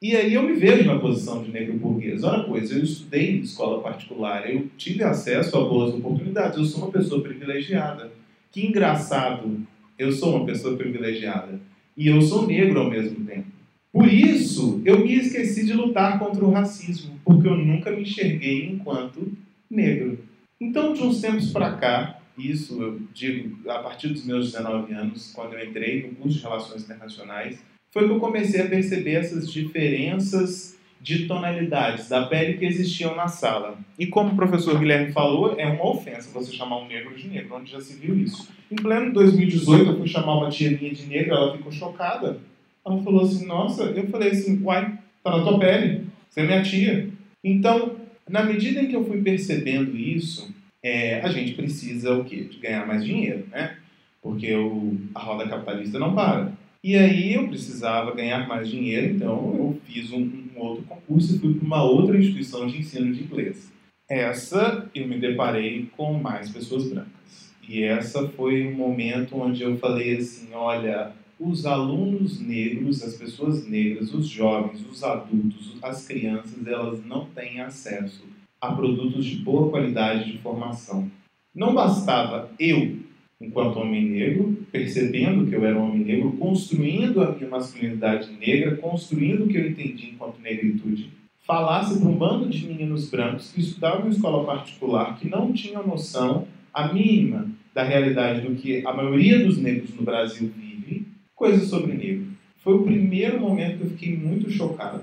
e 0.04 0.14
aí 0.14 0.34
eu 0.34 0.42
me 0.42 0.52
vejo 0.52 0.84
na 0.84 0.98
posição 0.98 1.42
de 1.42 1.50
negro 1.50 1.78
burguês. 1.78 2.24
Ora, 2.24 2.44
pois, 2.44 2.70
eu 2.70 2.84
estudei 2.84 3.36
em 3.36 3.40
escola 3.40 3.82
particular, 3.82 4.46
eu 4.50 4.68
tive 4.76 5.02
acesso 5.02 5.56
a 5.56 5.64
boas 5.64 5.94
oportunidades, 5.94 6.58
eu 6.58 6.64
sou 6.66 6.82
uma 6.82 6.92
pessoa 6.92 7.22
privilegiada. 7.22 8.12
Que 8.52 8.66
engraçado, 8.66 9.66
eu 9.98 10.12
sou 10.12 10.36
uma 10.36 10.44
pessoa 10.44 10.76
privilegiada. 10.76 11.58
E 11.96 12.08
eu 12.08 12.20
sou 12.20 12.46
negro 12.46 12.80
ao 12.80 12.90
mesmo 12.90 13.24
tempo. 13.24 13.46
Por 13.92 14.08
isso, 14.08 14.82
eu 14.84 14.98
me 14.98 15.14
esqueci 15.14 15.64
de 15.64 15.72
lutar 15.72 16.18
contra 16.18 16.44
o 16.44 16.50
racismo, 16.50 17.18
porque 17.24 17.46
eu 17.46 17.56
nunca 17.56 17.92
me 17.92 18.02
enxerguei 18.02 18.66
enquanto 18.66 19.32
negro. 19.70 20.18
Então, 20.60 20.92
de 20.92 21.02
uns 21.02 21.20
tempos 21.20 21.52
para 21.52 21.76
cá, 21.76 22.20
isso 22.36 22.82
eu 22.82 23.00
digo 23.12 23.70
a 23.70 23.78
partir 23.78 24.08
dos 24.08 24.24
meus 24.24 24.52
19 24.52 24.92
anos, 24.92 25.32
quando 25.32 25.54
eu 25.54 25.64
entrei 25.64 26.02
no 26.02 26.16
curso 26.16 26.38
de 26.38 26.42
Relações 26.42 26.82
Internacionais, 26.82 27.62
foi 27.92 28.06
que 28.06 28.12
eu 28.12 28.18
comecei 28.18 28.60
a 28.60 28.68
perceber 28.68 29.12
essas 29.12 29.50
diferenças 29.52 30.73
de 31.04 31.26
tonalidades 31.26 32.08
da 32.08 32.24
pele 32.24 32.56
que 32.56 32.64
existiam 32.64 33.14
na 33.14 33.28
sala. 33.28 33.76
E 33.98 34.06
como 34.06 34.32
o 34.32 34.36
professor 34.36 34.78
Guilherme 34.78 35.12
falou, 35.12 35.54
é 35.58 35.66
uma 35.66 35.86
ofensa 35.86 36.32
você 36.32 36.50
chamar 36.50 36.78
um 36.78 36.88
negro 36.88 37.14
de 37.14 37.28
negro, 37.28 37.56
onde 37.56 37.70
já 37.70 37.78
se 37.78 38.00
viu 38.00 38.18
isso. 38.18 38.48
Em 38.72 38.76
pleno 38.76 39.12
2018, 39.12 39.90
eu 39.90 39.98
fui 39.98 40.08
chamar 40.08 40.38
uma 40.38 40.48
tia 40.48 40.70
minha 40.70 40.94
de 40.94 41.04
negra, 41.04 41.34
ela 41.34 41.54
ficou 41.54 41.70
chocada. 41.70 42.40
Ela 42.86 43.02
falou 43.02 43.22
assim, 43.22 43.44
nossa, 43.44 43.82
eu 43.82 44.06
falei 44.06 44.30
assim, 44.30 44.62
uai, 44.62 44.98
tá 45.22 45.36
na 45.36 45.44
tua 45.44 45.58
pele, 45.58 46.06
você 46.26 46.40
é 46.40 46.46
minha 46.46 46.62
tia. 46.62 47.10
Então, 47.44 47.96
na 48.26 48.42
medida 48.42 48.80
em 48.80 48.88
que 48.88 48.96
eu 48.96 49.04
fui 49.04 49.20
percebendo 49.20 49.94
isso, 49.94 50.54
é, 50.82 51.20
a 51.20 51.28
gente 51.28 51.52
precisa 51.52 52.14
o 52.14 52.24
quê? 52.24 52.44
De 52.44 52.56
ganhar 52.56 52.86
mais 52.86 53.04
dinheiro, 53.04 53.46
né? 53.50 53.76
Porque 54.22 54.54
o, 54.54 54.96
a 55.14 55.20
roda 55.20 55.46
capitalista 55.46 55.98
não 55.98 56.14
para. 56.14 56.50
E 56.84 56.96
aí 56.96 57.32
eu 57.32 57.48
precisava 57.48 58.14
ganhar 58.14 58.46
mais 58.46 58.68
dinheiro, 58.68 59.14
então 59.14 59.54
eu 59.56 59.80
fiz 59.86 60.12
um, 60.12 60.30
um 60.54 60.60
outro 60.60 60.84
concurso 60.84 61.34
e 61.34 61.38
fui 61.38 61.54
para 61.54 61.64
uma 61.64 61.82
outra 61.82 62.18
instituição 62.18 62.66
de 62.66 62.78
ensino 62.78 63.10
de 63.10 63.22
inglês. 63.22 63.72
Essa 64.06 64.90
eu 64.94 65.08
me 65.08 65.18
deparei 65.18 65.88
com 65.96 66.12
mais 66.12 66.50
pessoas 66.50 66.86
brancas. 66.90 67.54
E 67.66 67.82
essa 67.82 68.28
foi 68.28 68.66
um 68.66 68.74
momento 68.74 69.34
onde 69.34 69.62
eu 69.62 69.78
falei 69.78 70.18
assim, 70.18 70.48
olha, 70.52 71.12
os 71.40 71.64
alunos 71.64 72.38
negros, 72.38 73.02
as 73.02 73.16
pessoas 73.16 73.66
negras, 73.66 74.12
os 74.12 74.28
jovens, 74.28 74.84
os 74.86 75.02
adultos, 75.02 75.78
as 75.82 76.06
crianças, 76.06 76.66
elas 76.66 77.02
não 77.02 77.24
têm 77.34 77.62
acesso 77.62 78.24
a 78.60 78.72
produtos 78.72 79.24
de 79.24 79.36
boa 79.36 79.70
qualidade 79.70 80.30
de 80.30 80.36
formação. 80.36 81.10
Não 81.54 81.74
bastava 81.74 82.50
eu 82.58 82.98
enquanto 83.40 83.78
homem 83.78 84.04
negro, 84.04 84.56
percebendo 84.70 85.46
que 85.46 85.54
eu 85.54 85.64
era 85.64 85.78
um 85.78 85.90
homem 85.90 86.04
negro, 86.04 86.32
construindo 86.32 87.22
a 87.22 87.32
minha 87.32 87.48
masculinidade 87.48 88.30
negra, 88.32 88.76
construindo 88.76 89.44
o 89.44 89.48
que 89.48 89.56
eu 89.56 89.68
entendi 89.68 90.10
enquanto 90.10 90.40
negritude, 90.40 91.10
falasse 91.46 91.98
para 91.98 92.08
um 92.08 92.16
bando 92.16 92.48
de 92.48 92.66
meninos 92.66 93.10
brancos 93.10 93.52
que 93.52 93.60
estudavam 93.60 94.06
em 94.06 94.10
escola 94.10 94.44
particular, 94.44 95.18
que 95.18 95.28
não 95.28 95.52
tinham 95.52 95.86
noção 95.86 96.46
a 96.72 96.92
mínima 96.92 97.46
da 97.74 97.82
realidade 97.82 98.46
do 98.46 98.54
que 98.54 98.86
a 98.86 98.92
maioria 98.92 99.44
dos 99.44 99.58
negros 99.58 99.94
no 99.94 100.02
Brasil 100.02 100.50
vive, 100.56 101.06
coisas 101.34 101.68
sobre 101.68 101.92
negro. 101.92 102.26
Foi 102.58 102.74
o 102.74 102.82
primeiro 102.82 103.40
momento 103.40 103.78
que 103.78 103.84
eu 103.84 103.90
fiquei 103.90 104.16
muito 104.16 104.50
chocado. 104.50 105.02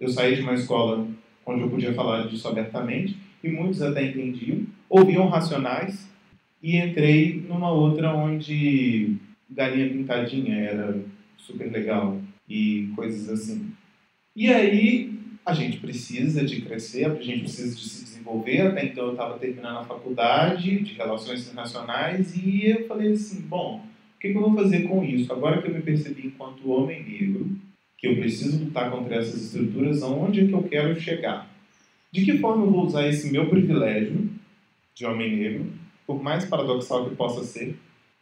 Eu 0.00 0.08
saí 0.08 0.36
de 0.36 0.42
uma 0.42 0.54
escola 0.54 1.06
onde 1.44 1.62
eu 1.62 1.68
podia 1.68 1.92
falar 1.92 2.26
disso 2.26 2.48
abertamente, 2.48 3.16
e 3.42 3.50
muitos 3.50 3.82
até 3.82 4.06
entendiam, 4.06 4.60
ouviam 4.88 5.28
racionais, 5.28 6.08
e 6.62 6.76
entrei 6.76 7.44
numa 7.48 7.70
outra 7.70 8.14
onde 8.14 9.16
galinha 9.50 9.90
pintadinha 9.90 10.56
era 10.56 11.02
super 11.36 11.70
legal 11.70 12.20
e 12.48 12.90
coisas 12.94 13.28
assim. 13.28 13.72
E 14.34 14.48
aí 14.48 15.12
a 15.44 15.52
gente 15.52 15.78
precisa 15.78 16.44
de 16.44 16.60
crescer, 16.60 17.04
a 17.04 17.14
gente 17.20 17.40
precisa 17.40 17.74
de 17.74 17.88
se 17.88 18.04
desenvolver. 18.04 18.60
Até 18.60 18.86
então 18.86 19.06
eu 19.06 19.12
estava 19.12 19.38
terminando 19.38 19.78
a 19.78 19.84
faculdade 19.84 20.80
de 20.80 20.94
Relações 20.94 21.46
Internacionais 21.46 22.34
e 22.36 22.66
eu 22.66 22.86
falei 22.86 23.12
assim, 23.12 23.42
bom, 23.42 23.84
o 24.16 24.20
que, 24.20 24.30
que 24.30 24.36
eu 24.36 24.42
vou 24.42 24.54
fazer 24.54 24.82
com 24.82 25.04
isso? 25.04 25.32
Agora 25.32 25.60
que 25.60 25.68
eu 25.68 25.74
me 25.74 25.82
percebi 25.82 26.28
enquanto 26.28 26.70
homem 26.70 27.02
negro, 27.02 27.50
que 27.98 28.06
eu 28.06 28.16
preciso 28.16 28.64
lutar 28.64 28.90
contra 28.90 29.16
essas 29.16 29.42
estruturas, 29.42 30.02
aonde 30.02 30.40
é 30.40 30.46
que 30.46 30.52
eu 30.52 30.62
quero 30.62 31.00
chegar? 31.00 31.50
De 32.12 32.24
que 32.24 32.38
forma 32.38 32.64
eu 32.64 32.70
vou 32.70 32.86
usar 32.86 33.08
esse 33.08 33.32
meu 33.32 33.48
privilégio 33.48 34.30
de 34.94 35.06
homem 35.06 35.36
negro 35.36 35.81
por 36.06 36.22
mais 36.22 36.44
paradoxal 36.44 37.08
que 37.08 37.16
possa 37.16 37.44
ser, 37.44 37.76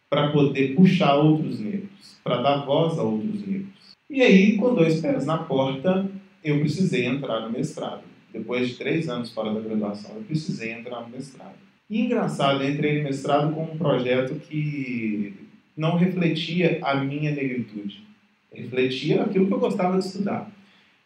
para 0.08 0.30
poder 0.30 0.74
puxar 0.74 1.16
outros 1.16 1.60
negros, 1.60 2.18
para 2.22 2.42
dar 2.42 2.64
voz 2.64 2.98
a 2.98 3.02
outros 3.02 3.46
negros. 3.46 3.70
E 4.08 4.22
aí, 4.22 4.56
com 4.56 4.74
dois 4.74 5.00
pés 5.00 5.24
na 5.24 5.38
porta, 5.38 6.10
eu 6.42 6.58
precisei 6.58 7.06
entrar 7.06 7.40
no 7.40 7.50
mestrado. 7.50 8.02
Depois 8.32 8.68
de 8.68 8.74
três 8.74 9.08
anos 9.08 9.32
fora 9.32 9.52
da 9.54 9.60
graduação, 9.60 10.16
eu 10.16 10.22
precisei 10.22 10.72
entrar 10.72 11.02
no 11.02 11.08
mestrado. 11.08 11.54
E 11.88 12.00
engraçado, 12.00 12.62
eu 12.62 12.70
entrei 12.70 12.98
no 12.98 13.04
mestrado 13.04 13.54
com 13.54 13.62
um 13.62 13.78
projeto 13.78 14.34
que 14.34 15.34
não 15.76 15.96
refletia 15.96 16.78
a 16.82 16.96
minha 16.96 17.30
negritude. 17.32 18.04
Refletia 18.52 19.22
aquilo 19.22 19.46
que 19.46 19.54
eu 19.54 19.60
gostava 19.60 19.98
de 19.98 20.04
estudar. 20.04 20.50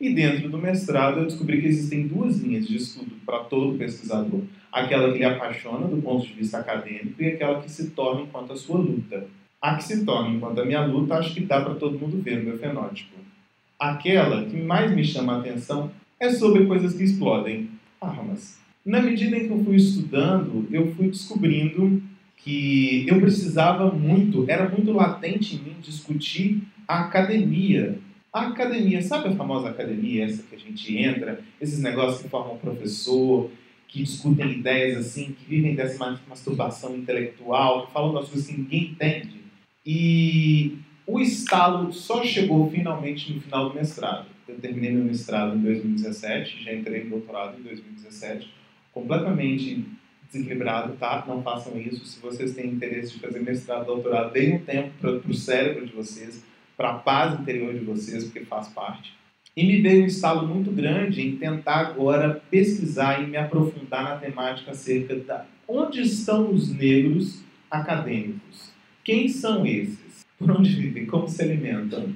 E 0.01 0.13
dentro 0.13 0.49
do 0.49 0.59
mestrado 0.59 1.21
eu 1.21 1.27
descobri 1.27 1.61
que 1.61 1.69
existem 1.69 2.07
duas 2.07 2.39
linhas 2.39 2.67
de 2.67 2.77
estudo 2.77 3.17
para 3.25 3.41
todo 3.45 3.79
pesquisador 3.79 4.43
aquela 4.75 5.13
que 5.13 5.19
lhe 5.19 5.25
apaixona 5.25 5.87
do 5.87 6.03
ponto 6.03 6.27
de 6.27 6.33
vista 6.33 6.59
acadêmico 6.59 7.23
e 7.23 7.29
aquela 7.29 7.63
que 7.63 7.71
se 7.71 7.91
torna 7.91 8.23
enquanto 8.23 8.53
a 8.53 8.57
sua 8.57 8.77
luta. 8.77 9.29
A 9.63 9.77
que 9.77 9.85
se 9.85 10.05
torna 10.05 10.35
enquanto 10.35 10.61
a 10.61 10.65
minha 10.65 10.85
luta, 10.85 11.15
acho 11.15 11.33
que 11.33 11.41
dá 11.41 11.61
para 11.61 11.77
todo 11.77 11.99
mundo 11.99 12.21
ver 12.21 12.39
no 12.39 12.45
meu 12.45 12.59
fenótipo. 12.59 13.15
Aquela 13.79 14.45
que 14.45 14.57
mais 14.57 14.91
me 14.91 15.05
chama 15.05 15.37
a 15.37 15.39
atenção 15.39 15.93
é 16.19 16.29
sobre 16.31 16.67
coisas 16.67 16.95
que 16.95 17.05
explodem 17.05 17.71
armas. 18.01 18.59
Na 18.85 19.01
medida 19.01 19.37
em 19.37 19.47
que 19.47 19.53
eu 19.53 19.65
fui 19.65 19.77
estudando, 19.77 20.67
eu 20.71 20.93
fui 20.95 21.09
descobrindo 21.09 22.03
que 22.39 23.07
eu 23.09 23.21
precisava 23.21 23.91
muito, 23.91 24.45
era 24.49 24.69
muito 24.69 24.93
latente 24.93 25.57
em 25.57 25.61
mim 25.61 25.77
discutir 25.81 26.63
a 26.87 27.01
academia. 27.05 27.99
A 28.33 28.49
academia, 28.49 29.01
sabe 29.01 29.29
a 29.29 29.37
famosa 29.37 29.69
academia, 29.69 30.25
essa 30.25 30.43
que 30.43 30.57
a 30.57 30.59
gente 30.59 30.99
entra, 30.99 31.41
esses 31.61 31.81
negócios 31.81 32.21
que 32.23 32.29
formam 32.29 32.59
professor, 32.59 33.51
que 33.95 34.03
discutem 34.03 34.51
ideias 34.51 34.99
assim, 34.99 35.27
que 35.27 35.45
vivem 35.49 35.77
dessa 35.77 36.21
masturbação 36.29 36.97
intelectual, 36.97 37.87
que 37.87 37.93
falam 37.93 38.13
das 38.13 38.29
coisas 38.29 38.49
que 38.49 38.59
ninguém 38.59 38.87
entende. 38.87 39.41
E 39.87 40.79
o 41.07 41.21
estalo 41.21 41.93
só 41.93 42.25
chegou 42.25 42.69
finalmente 42.69 43.33
no 43.33 43.41
final 43.41 43.69
do 43.69 43.77
mestrado. 43.77 44.27
Eu 44.49 44.59
terminei 44.59 44.91
meu 44.91 45.05
mestrado 45.05 45.55
em 45.55 45.61
2017, 45.61 46.65
já 46.65 46.75
entrei 46.75 47.05
no 47.05 47.11
doutorado 47.11 47.57
em 47.61 47.63
2017, 47.63 48.53
completamente 48.93 49.85
desequilibrado, 50.27 50.97
tá? 50.97 51.25
Não 51.29 51.41
façam 51.41 51.81
isso. 51.81 52.05
Se 52.05 52.21
vocês 52.21 52.53
têm 52.53 52.71
interesse 52.71 53.13
de 53.13 53.21
fazer 53.21 53.39
mestrado, 53.43 53.87
doutorado, 53.87 54.33
deem 54.33 54.57
um 54.57 54.65
tempo 54.65 54.91
para 55.01 55.13
o 55.13 55.35
cérebro 55.35 55.87
de 55.87 55.93
vocês, 55.93 56.45
para 56.77 56.91
a 56.91 56.95
paz 56.95 57.39
interior 57.39 57.73
de 57.73 57.85
vocês, 57.85 58.25
porque 58.25 58.41
faz 58.41 58.67
parte. 58.71 59.15
E 59.57 59.65
me 59.65 59.81
veio 59.81 60.03
um 60.03 60.07
estalo 60.07 60.49
muito 60.49 60.73
grande 60.73 61.23
em 61.23 61.37
tentar 61.37 61.79
agora 61.79 62.43
pesquisar 62.51 63.23
e 63.23 63.27
me 63.27 63.37
aprofundar 63.37 64.03
na 64.03 64.17
temática 64.17 64.73
acerca 64.73 65.15
da 65.17 65.47
onde 65.69 66.01
estão 66.01 66.51
os 66.51 66.75
negros 66.75 67.43
acadêmicos. 67.71 68.73
Quem 69.05 69.29
são 69.29 69.65
esses? 69.65 70.25
Por 70.39 70.51
onde 70.51 70.71
vivem? 70.71 71.07
Como 71.07 71.29
se 71.29 71.43
alimentam? 71.43 72.15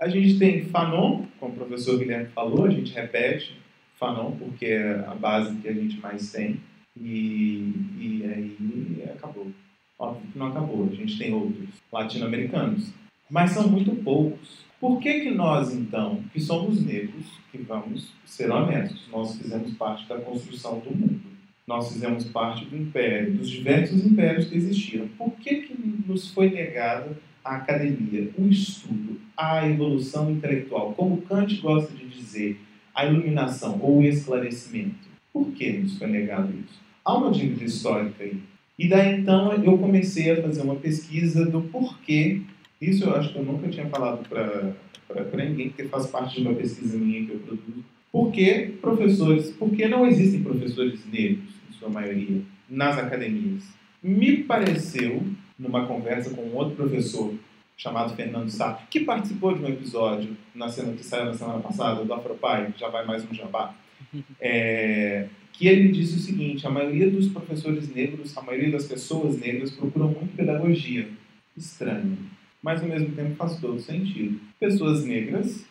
A 0.00 0.08
gente 0.08 0.38
tem 0.38 0.64
Fanon, 0.64 1.24
como 1.40 1.54
o 1.54 1.56
professor 1.56 1.98
Guilherme 1.98 2.28
falou, 2.28 2.66
a 2.66 2.70
gente 2.70 2.92
repete 2.92 3.56
Fanon 3.94 4.32
porque 4.32 4.66
é 4.66 5.04
a 5.06 5.14
base 5.14 5.56
que 5.56 5.68
a 5.68 5.72
gente 5.72 5.98
mais 6.00 6.30
tem. 6.30 6.60
E, 7.00 7.72
e 7.98 8.22
aí 8.24 9.04
acabou. 9.14 9.50
Óbvio 9.98 10.30
que 10.30 10.38
não 10.38 10.48
acabou, 10.48 10.88
a 10.90 10.94
gente 10.94 11.16
tem 11.16 11.32
outros 11.32 11.68
latino-americanos. 11.90 12.92
Mas 13.30 13.52
são 13.52 13.68
muito 13.68 13.94
poucos. 13.96 14.63
Por 14.84 15.00
que, 15.00 15.20
que 15.20 15.30
nós, 15.30 15.74
então, 15.74 16.22
que 16.30 16.38
somos 16.38 16.84
negros, 16.84 17.24
que 17.50 17.56
vamos 17.56 18.12
ser 18.26 18.50
honestos, 18.50 19.08
nós 19.10 19.34
fizemos 19.34 19.72
parte 19.78 20.06
da 20.06 20.18
construção 20.18 20.78
do 20.80 20.94
mundo? 20.94 21.22
Nós 21.66 21.90
fizemos 21.90 22.24
parte 22.24 22.66
do 22.66 22.76
império, 22.76 23.32
dos 23.32 23.48
diversos 23.48 24.04
impérios 24.04 24.46
que 24.46 24.56
existiram. 24.58 25.08
Por 25.16 25.30
que, 25.36 25.62
que 25.62 25.74
nos 26.06 26.30
foi 26.32 26.50
negada 26.50 27.16
a 27.42 27.56
academia, 27.56 28.30
o 28.36 28.46
estudo, 28.46 29.18
a 29.34 29.66
evolução 29.66 30.30
intelectual? 30.30 30.92
Como 30.92 31.22
Kant 31.22 31.58
gosta 31.62 31.90
de 31.94 32.06
dizer, 32.06 32.60
a 32.94 33.06
iluminação 33.06 33.80
ou 33.80 34.00
o 34.00 34.02
esclarecimento. 34.02 35.08
Por 35.32 35.50
que 35.52 35.78
nos 35.78 35.96
foi 35.96 36.08
negado 36.08 36.52
isso? 36.52 36.78
Há 37.02 37.16
uma 37.16 37.30
dívida 37.30 37.64
histórica 37.64 38.22
aí. 38.22 38.38
E 38.78 38.86
daí 38.86 39.18
então 39.18 39.50
eu 39.64 39.78
comecei 39.78 40.30
a 40.30 40.42
fazer 40.42 40.60
uma 40.60 40.76
pesquisa 40.76 41.46
do 41.46 41.62
porquê. 41.62 42.42
Isso 42.90 43.04
eu 43.04 43.14
acho 43.14 43.32
que 43.32 43.38
eu 43.38 43.44
nunca 43.44 43.68
tinha 43.68 43.86
falado 43.86 44.28
para 44.28 45.44
ninguém, 45.44 45.68
porque 45.68 45.84
faz 45.84 46.06
parte 46.06 46.40
de 46.40 46.46
uma 46.46 46.54
pesquisa 46.54 46.98
minha 46.98 47.24
que 47.24 47.32
eu 47.32 47.38
produzo. 47.38 47.84
Por 48.12 48.30
que 48.30 48.74
professores, 48.80 49.50
por 49.50 49.70
que 49.70 49.88
não 49.88 50.06
existem 50.06 50.42
professores 50.42 51.00
negros, 51.10 51.50
em 51.68 51.72
sua 51.72 51.88
maioria, 51.88 52.42
nas 52.68 52.98
academias? 52.98 53.64
Me 54.02 54.38
pareceu, 54.44 55.22
numa 55.58 55.86
conversa 55.86 56.30
com 56.30 56.42
um 56.42 56.54
outro 56.54 56.76
professor 56.76 57.34
chamado 57.76 58.14
Fernando 58.14 58.50
Sá, 58.50 58.74
que 58.88 59.00
participou 59.00 59.54
de 59.54 59.64
um 59.64 59.68
episódio 59.68 60.36
na 60.54 60.68
cena 60.68 60.92
que 60.92 61.04
saiu 61.04 61.24
na 61.24 61.34
semana 61.34 61.58
passada 61.58 62.04
do 62.04 62.14
Afropai, 62.14 62.72
já 62.76 62.88
vai 62.88 63.04
mais 63.04 63.28
um 63.28 63.34
jabá, 63.34 63.74
é, 64.40 65.26
que 65.52 65.66
ele 65.66 65.88
disse 65.88 66.16
o 66.16 66.20
seguinte: 66.20 66.66
a 66.66 66.70
maioria 66.70 67.10
dos 67.10 67.28
professores 67.28 67.92
negros, 67.92 68.36
a 68.36 68.42
maioria 68.42 68.70
das 68.70 68.86
pessoas 68.86 69.38
negras 69.38 69.70
procuram 69.70 70.08
muito 70.08 70.36
pedagogia. 70.36 71.08
Estranho, 71.56 72.18
mas 72.64 72.80
ao 72.80 72.88
mesmo 72.88 73.14
tempo 73.14 73.36
faz 73.36 73.60
todo 73.60 73.78
sentido. 73.78 74.40
Pessoas 74.58 75.04
negras 75.04 75.66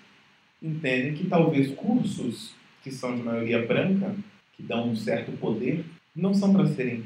entendem 0.62 1.16
que 1.16 1.28
talvez 1.28 1.74
cursos 1.74 2.54
que 2.84 2.92
são 2.92 3.16
de 3.16 3.24
maioria 3.24 3.66
branca, 3.66 4.16
que 4.56 4.62
dão 4.62 4.90
um 4.90 4.96
certo 4.96 5.32
poder, 5.38 5.84
não 6.16 6.36
são 6.36 6.54
para 6.54 6.68
serem 6.68 7.04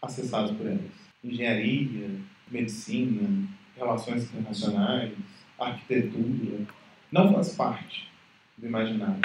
acessados 0.00 0.52
por 0.52 0.64
elas. 0.66 0.92
Engenharia, 1.24 2.10
medicina, 2.48 3.48
relações 3.76 4.22
internacionais, 4.22 5.12
arquitetura, 5.58 6.64
não 7.10 7.32
faz 7.32 7.56
parte 7.56 8.08
do 8.56 8.68
imaginário. 8.68 9.20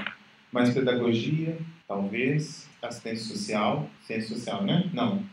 Mas 0.51 0.73
pedagogia, 0.73 1.55
talvez, 1.87 2.67
assistência 2.81 3.25
social, 3.25 3.87
ciência 4.01 4.35
social, 4.35 4.63
né? 4.63 4.89
Não. 4.91 5.23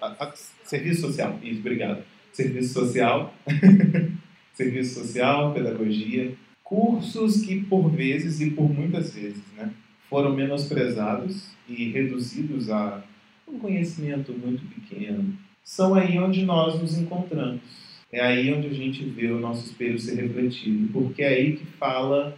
A, 0.00 0.24
a, 0.24 0.32
serviço 0.64 1.02
social, 1.02 1.38
isso, 1.42 1.60
obrigado. 1.60 2.02
Serviço 2.36 2.74
social, 2.74 3.34
serviço 4.52 5.02
social, 5.02 5.54
pedagogia, 5.54 6.34
cursos 6.62 7.40
que 7.42 7.60
por 7.62 7.90
vezes 7.90 8.40
e 8.40 8.50
por 8.50 8.68
muitas 8.68 9.14
vezes, 9.14 9.42
né, 9.56 9.72
foram 10.10 10.34
menosprezados 10.34 11.50
e 11.68 11.90
reduzidos 11.90 12.70
a 12.70 13.02
um 13.48 13.58
conhecimento 13.58 14.32
muito 14.32 14.62
pequeno. 14.66 15.32
São 15.64 15.94
aí 15.94 16.18
onde 16.18 16.44
nós 16.44 16.80
nos 16.80 16.98
encontramos 16.98 17.86
é 18.12 18.20
aí 18.20 18.52
onde 18.52 18.68
a 18.68 18.72
gente 18.72 19.04
vê 19.04 19.26
o 19.26 19.40
nosso 19.40 19.66
espelho 19.66 19.98
ser 19.98 20.14
refletido, 20.14 20.92
porque 20.92 21.22
é 21.22 21.28
aí 21.28 21.56
que 21.56 21.66
fala 21.66 22.36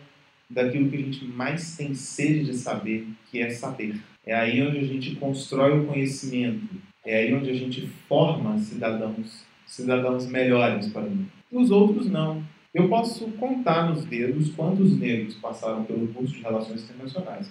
daquilo 0.49 0.89
que 0.89 0.97
a 0.97 1.01
gente 1.01 1.25
mais 1.27 1.77
tem 1.77 1.95
sede 1.95 2.47
de 2.47 2.55
saber, 2.55 3.07
que 3.31 3.41
é 3.41 3.51
saber. 3.51 4.01
É 4.25 4.35
aí 4.35 4.63
onde 4.63 4.79
a 4.79 4.85
gente 4.85 5.15
constrói 5.17 5.79
o 5.79 5.87
conhecimento, 5.87 6.67
é 7.05 7.19
aí 7.19 7.35
onde 7.35 7.51
a 7.51 7.55
gente 7.55 7.87
forma 8.09 8.59
cidadãos, 8.59 9.45
cidadãos 9.69 10.27
melhores 10.27 10.89
para 10.89 11.03
mim. 11.03 11.29
Os 11.53 11.71
outros 11.71 12.11
não. 12.11 12.43
Eu 12.75 12.89
posso 12.89 13.29
contar 13.33 13.89
nos 13.89 14.05
dedos 14.05 14.51
quantos 14.51 14.99
negros 14.99 15.35
passaram 15.37 15.85
pelo 15.85 16.09
curso 16.09 16.35
de 16.35 16.43
Relações 16.43 16.85
Internacionais. 16.85 17.51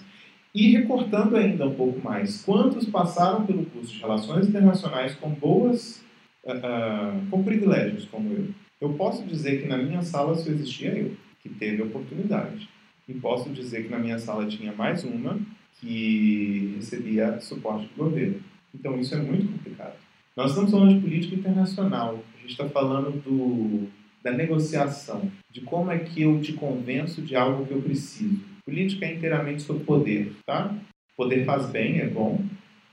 E 0.54 0.70
recortando 0.70 1.36
ainda 1.36 1.66
um 1.66 1.74
pouco 1.74 2.00
mais, 2.02 2.42
quantos 2.42 2.86
passaram 2.86 3.46
pelo 3.46 3.64
curso 3.66 3.92
de 3.92 4.00
Relações 4.00 4.48
Internacionais 4.48 5.14
com 5.14 5.30
boas 5.30 6.02
uh, 6.44 7.30
com 7.30 7.42
privilégios 7.42 8.04
como 8.06 8.32
eu. 8.32 8.48
Eu 8.80 8.94
posso 8.94 9.24
dizer 9.24 9.62
que 9.62 9.68
na 9.68 9.76
minha 9.76 10.02
sala 10.02 10.34
só 10.34 10.50
existia 10.50 10.96
eu, 10.96 11.16
que 11.42 11.48
teve 11.48 11.82
oportunidade. 11.82 12.68
E 13.08 13.14
posso 13.14 13.50
dizer 13.50 13.84
que 13.84 13.88
na 13.88 13.98
minha 13.98 14.18
sala 14.18 14.46
tinha 14.46 14.72
mais 14.72 15.04
uma 15.04 15.38
que 15.80 16.74
recebia 16.76 17.40
suporte 17.40 17.88
do 17.88 18.04
governo. 18.04 18.40
Então 18.74 18.98
isso 18.98 19.14
é 19.14 19.18
muito 19.18 19.50
complicado. 19.50 19.96
Nós 20.38 20.50
estamos 20.52 20.70
falando 20.70 20.94
de 20.94 21.00
política 21.00 21.34
internacional. 21.34 22.22
A 22.36 22.40
gente 22.42 22.52
está 22.52 22.68
falando 22.68 23.10
do, 23.24 23.88
da 24.22 24.30
negociação, 24.30 25.28
de 25.50 25.62
como 25.62 25.90
é 25.90 25.98
que 25.98 26.22
eu 26.22 26.40
te 26.40 26.52
convenço 26.52 27.20
de 27.20 27.34
algo 27.34 27.66
que 27.66 27.72
eu 27.72 27.82
preciso. 27.82 28.38
Política 28.64 29.04
é 29.04 29.16
inteiramente 29.16 29.62
sobre 29.62 29.82
poder, 29.82 30.32
tá? 30.46 30.72
Poder 31.16 31.44
faz 31.44 31.66
bem, 31.66 31.98
é 31.98 32.06
bom, 32.06 32.40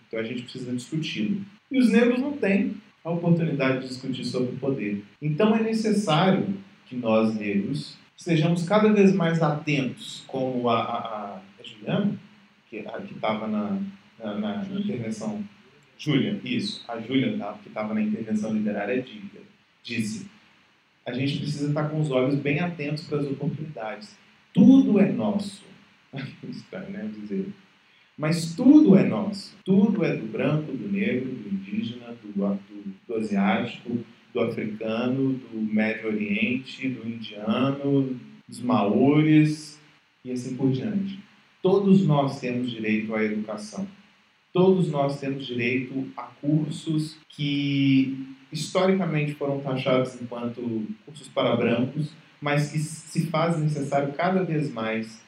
então 0.07 0.19
a 0.19 0.23
gente 0.23 0.41
precisa 0.41 0.71
discuti-lo. 0.71 1.45
E 1.69 1.77
os 1.77 1.91
negros 1.91 2.19
não 2.19 2.31
têm 2.31 2.77
a 3.03 3.11
oportunidade 3.11 3.81
de 3.81 3.89
discutir 3.89 4.25
sobre 4.25 4.55
poder. 4.55 5.05
Então 5.21 5.55
é 5.55 5.61
necessário 5.61 6.47
que 6.87 6.95
nós, 6.95 7.35
negros, 7.35 7.95
sejamos 8.17 8.67
cada 8.67 8.91
vez 8.91 9.13
mais 9.13 9.43
atentos, 9.43 10.23
como 10.25 10.67
a, 10.67 10.81
a, 10.81 11.41
a 11.59 11.63
Juliana, 11.63 12.17
que 12.67 12.77
estava 12.77 13.45
na, 13.45 13.79
na, 14.17 14.33
na 14.33 14.79
intervenção. 14.79 15.43
Júlia, 15.97 16.39
isso, 16.43 16.83
a 16.87 16.99
Júlia, 16.99 17.37
tá, 17.37 17.53
que 17.61 17.69
estava 17.69 17.93
na 17.93 18.01
intervenção 18.01 18.53
literária, 18.53 19.05
disse: 19.83 20.27
a 21.05 21.13
gente 21.13 21.37
precisa 21.37 21.69
estar 21.69 21.89
com 21.89 21.99
os 21.99 22.11
olhos 22.11 22.35
bem 22.35 22.59
atentos 22.59 23.05
para 23.05 23.19
as 23.19 23.27
oportunidades. 23.27 24.17
Tudo 24.53 24.99
é 24.99 25.11
nosso. 25.11 25.63
Estranho, 26.43 26.89
né? 26.89 27.11
Dizer 27.13 27.53
mas 28.17 28.55
tudo 28.55 28.95
é 28.95 29.03
nosso. 29.03 29.55
Tudo 29.65 30.03
é 30.05 30.15
do 30.15 30.25
branco, 30.25 30.71
do 30.71 30.89
negro, 30.89 31.29
do 31.29 31.49
indígena, 31.49 32.15
do, 32.23 32.31
do, 32.31 32.95
do 33.07 33.15
asiático, 33.15 33.99
do 34.33 34.39
africano, 34.39 35.33
do 35.33 35.61
Médio 35.61 36.07
Oriente, 36.07 36.87
do 36.87 37.07
indiano, 37.07 38.17
dos 38.47 38.61
maores 38.61 39.79
e 40.23 40.31
assim 40.31 40.55
por 40.55 40.71
diante. 40.71 41.19
Todos 41.61 42.05
nós 42.05 42.39
temos 42.39 42.71
direito 42.71 43.13
à 43.13 43.23
educação. 43.23 43.85
Todos 44.55 44.87
nós 44.87 45.19
temos 45.19 45.45
direito 45.45 46.07
a 46.15 46.21
cursos 46.39 47.17
que 47.27 48.37
historicamente 48.49 49.33
foram 49.33 49.59
taxados 49.59 50.15
enquanto 50.21 50.87
cursos 51.05 51.27
para 51.27 51.57
brancos, 51.57 52.13
mas 52.39 52.71
que 52.71 52.79
se 52.79 53.27
faz 53.27 53.59
necessário 53.59 54.13
cada 54.13 54.45
vez 54.45 54.71
mais 54.71 55.21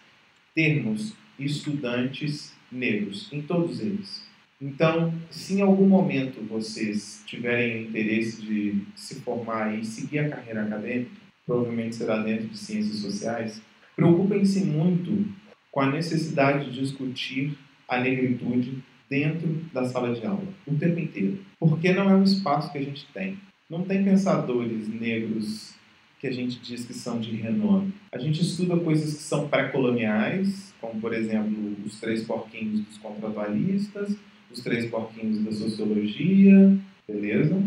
termos 0.56 1.14
estudantes 1.38 2.56
negros, 2.72 3.28
em 3.34 3.42
todos 3.42 3.82
eles. 3.82 4.26
Então, 4.62 5.14
se 5.30 5.56
em 5.56 5.62
algum 5.62 5.90
momento 5.90 6.40
vocês 6.48 7.22
tiverem 7.26 7.84
interesse 7.84 8.42
de 8.42 8.82
se 8.96 9.16
formar 9.16 9.78
e 9.78 9.84
seguir 9.84 10.20
a 10.20 10.30
carreira 10.30 10.64
acadêmica, 10.64 11.12
provavelmente 11.46 11.98
será 11.98 12.24
dentro 12.24 12.48
de 12.48 12.58
ciências 12.58 13.00
sociais, 13.00 13.62
preocupem-se 13.94 14.64
muito 14.64 15.30
com 15.70 15.82
a 15.82 15.92
necessidade 15.92 16.72
de 16.72 16.80
discutir 16.80 17.58
a 17.90 18.00
negritude 18.00 18.82
dentro 19.10 19.48
da 19.74 19.86
sala 19.86 20.14
de 20.14 20.26
aula, 20.26 20.48
o 20.66 20.76
tempo 20.76 21.00
inteiro. 21.00 21.40
Porque 21.60 21.94
não 21.94 22.10
é 22.10 22.16
um 22.16 22.24
espaço 22.24 22.72
que 22.72 22.78
a 22.78 22.84
gente 22.84 23.06
tem. 23.14 23.38
Não 23.70 23.84
tem 23.84 24.04
pensadores 24.04 24.88
negros 24.88 25.76
que 26.20 26.28
a 26.28 26.32
gente 26.32 26.60
diz 26.60 26.86
que 26.86 26.94
são 26.94 27.20
de 27.20 27.36
renome. 27.36 27.94
A 28.12 28.18
gente 28.18 28.42
estuda 28.42 28.78
coisas 28.78 29.14
que 29.16 29.24
são 29.24 29.48
pré-coloniais, 29.48 30.74
como, 30.82 31.00
por 31.00 31.14
exemplo, 31.14 31.76
os 31.86 32.00
três 32.00 32.24
porquinhos 32.24 32.82
dos 32.82 32.98
contratualistas, 32.98 34.16
os 34.52 34.62
três 34.62 34.90
porquinhos 34.90 35.44
da 35.44 35.52
sociologia, 35.52 36.78
beleza? 37.08 37.62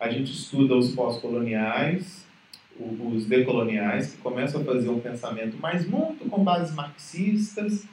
A 0.00 0.10
gente 0.10 0.32
estuda 0.32 0.76
os 0.76 0.94
pós-coloniais, 0.94 2.26
os 2.78 3.26
decoloniais, 3.26 4.12
que 4.12 4.18
começam 4.18 4.60
a 4.60 4.64
fazer 4.64 4.88
um 4.88 5.00
pensamento 5.00 5.56
mais 5.58 5.86
muito 5.88 6.28
com 6.28 6.42
bases 6.42 6.74
marxistas, 6.74 7.86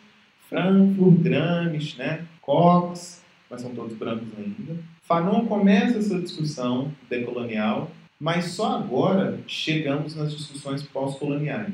Frankfurt, 0.47 1.19
Gramsci, 1.21 1.97
né? 1.97 2.25
Cox, 2.45 3.23
mas 3.49 3.61
são 3.61 3.73
todos 3.73 3.97
brancos 3.97 4.27
ainda. 4.37 4.77
Fanon 5.01 5.45
começa 5.45 5.97
essa 5.97 6.19
discussão 6.19 6.91
decolonial 7.09 7.91
mas 8.19 8.45
só 8.51 8.77
agora 8.77 9.39
chegamos 9.45 10.15
nas 10.15 10.35
discussões 10.35 10.83
pós-coloniais, 10.83 11.73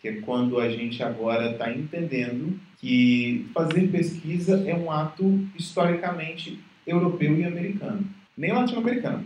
que 0.00 0.08
é 0.08 0.20
quando 0.20 0.60
a 0.60 0.68
gente 0.68 1.02
agora 1.02 1.52
está 1.52 1.72
entendendo 1.72 2.60
que 2.76 3.46
fazer 3.54 3.88
pesquisa 3.88 4.62
é 4.68 4.74
um 4.74 4.90
ato 4.90 5.24
historicamente 5.56 6.60
europeu 6.86 7.38
e 7.38 7.44
americano, 7.44 8.06
nem 8.36 8.52
latino-americano. 8.52 9.24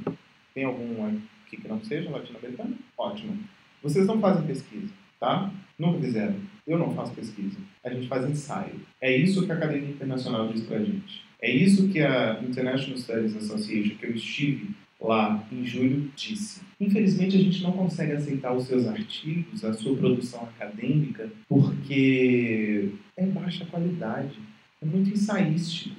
Tem 0.54 0.64
algum 0.64 1.18
que, 1.48 1.56
que 1.56 1.68
não 1.68 1.82
seja 1.82 2.10
latino-americano? 2.10 2.76
Ótimo. 2.96 3.38
Vocês 3.82 4.06
não 4.06 4.20
fazem 4.20 4.46
pesquisa, 4.46 4.92
tá? 5.18 5.50
Nunca 5.78 6.00
fizeram. 6.00 6.36
Eu 6.66 6.78
não 6.78 6.94
faço 6.94 7.12
pesquisa. 7.12 7.58
A 7.84 7.90
gente 7.90 8.08
faz 8.08 8.28
ensaio. 8.28 8.80
É 9.00 9.14
isso 9.14 9.44
que 9.44 9.52
a 9.52 9.56
Academia 9.56 9.90
Internacional 9.90 10.48
diz 10.48 10.62
pra 10.62 10.78
gente. 10.78 11.24
É 11.40 11.50
isso 11.50 11.88
que 11.88 12.00
a 12.00 12.40
International 12.42 12.96
Studies 12.96 13.36
Association, 13.36 13.96
que 13.96 14.06
eu 14.06 14.14
estive 14.14 14.70
lá 15.00 15.44
em 15.50 15.64
julho, 15.64 16.10
disse. 16.14 16.60
Infelizmente, 16.80 17.36
a 17.36 17.40
gente 17.40 17.62
não 17.62 17.72
consegue 17.72 18.12
aceitar 18.12 18.54
os 18.54 18.66
seus 18.66 18.86
artigos, 18.86 19.64
a 19.64 19.72
sua 19.72 19.96
produção 19.96 20.44
acadêmica, 20.44 21.28
porque 21.48 22.90
é 23.16 23.26
baixa 23.26 23.66
qualidade, 23.66 24.38
é 24.80 24.86
muito 24.86 25.10
ensaístico, 25.10 25.96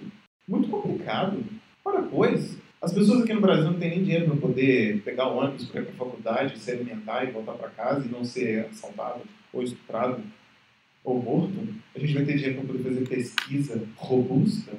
muito 0.47 0.69
complicado. 0.69 1.43
Ora, 1.84 2.04
pois, 2.04 2.58
as 2.82 2.93
pessoas 2.93 3.23
aqui 3.23 3.34
no 3.34 3.41
Brasil 3.41 3.65
não 3.65 3.80
têm 3.80 3.89
nem 3.89 4.04
dinheiro 4.04 4.28
para 4.28 4.38
poder 4.38 5.02
pegar 5.04 5.28
o 5.28 5.38
ônibus 5.38 5.65
para 5.65 5.82
ir 5.82 5.86
para 5.86 5.93
a 5.93 5.97
faculdade, 5.97 6.60
se 6.60 6.71
alimentar 6.71 7.26
e 7.26 7.32
voltar 7.32 7.54
para 7.54 7.69
casa 7.69 8.06
e 8.06 8.12
não 8.12 8.23
ser 8.23 8.65
assaltado 8.65 9.21
ou 9.52 9.62
estuprado 9.62 10.23
ou 11.03 11.21
morto. 11.21 11.53
A 11.95 11.99
gente 11.99 12.13
vai 12.13 12.23
ter 12.23 12.35
dinheiro 12.35 12.61
para 12.61 12.67
poder 12.67 12.83
fazer 12.83 13.07
pesquisa 13.07 13.83
robusta. 13.95 14.71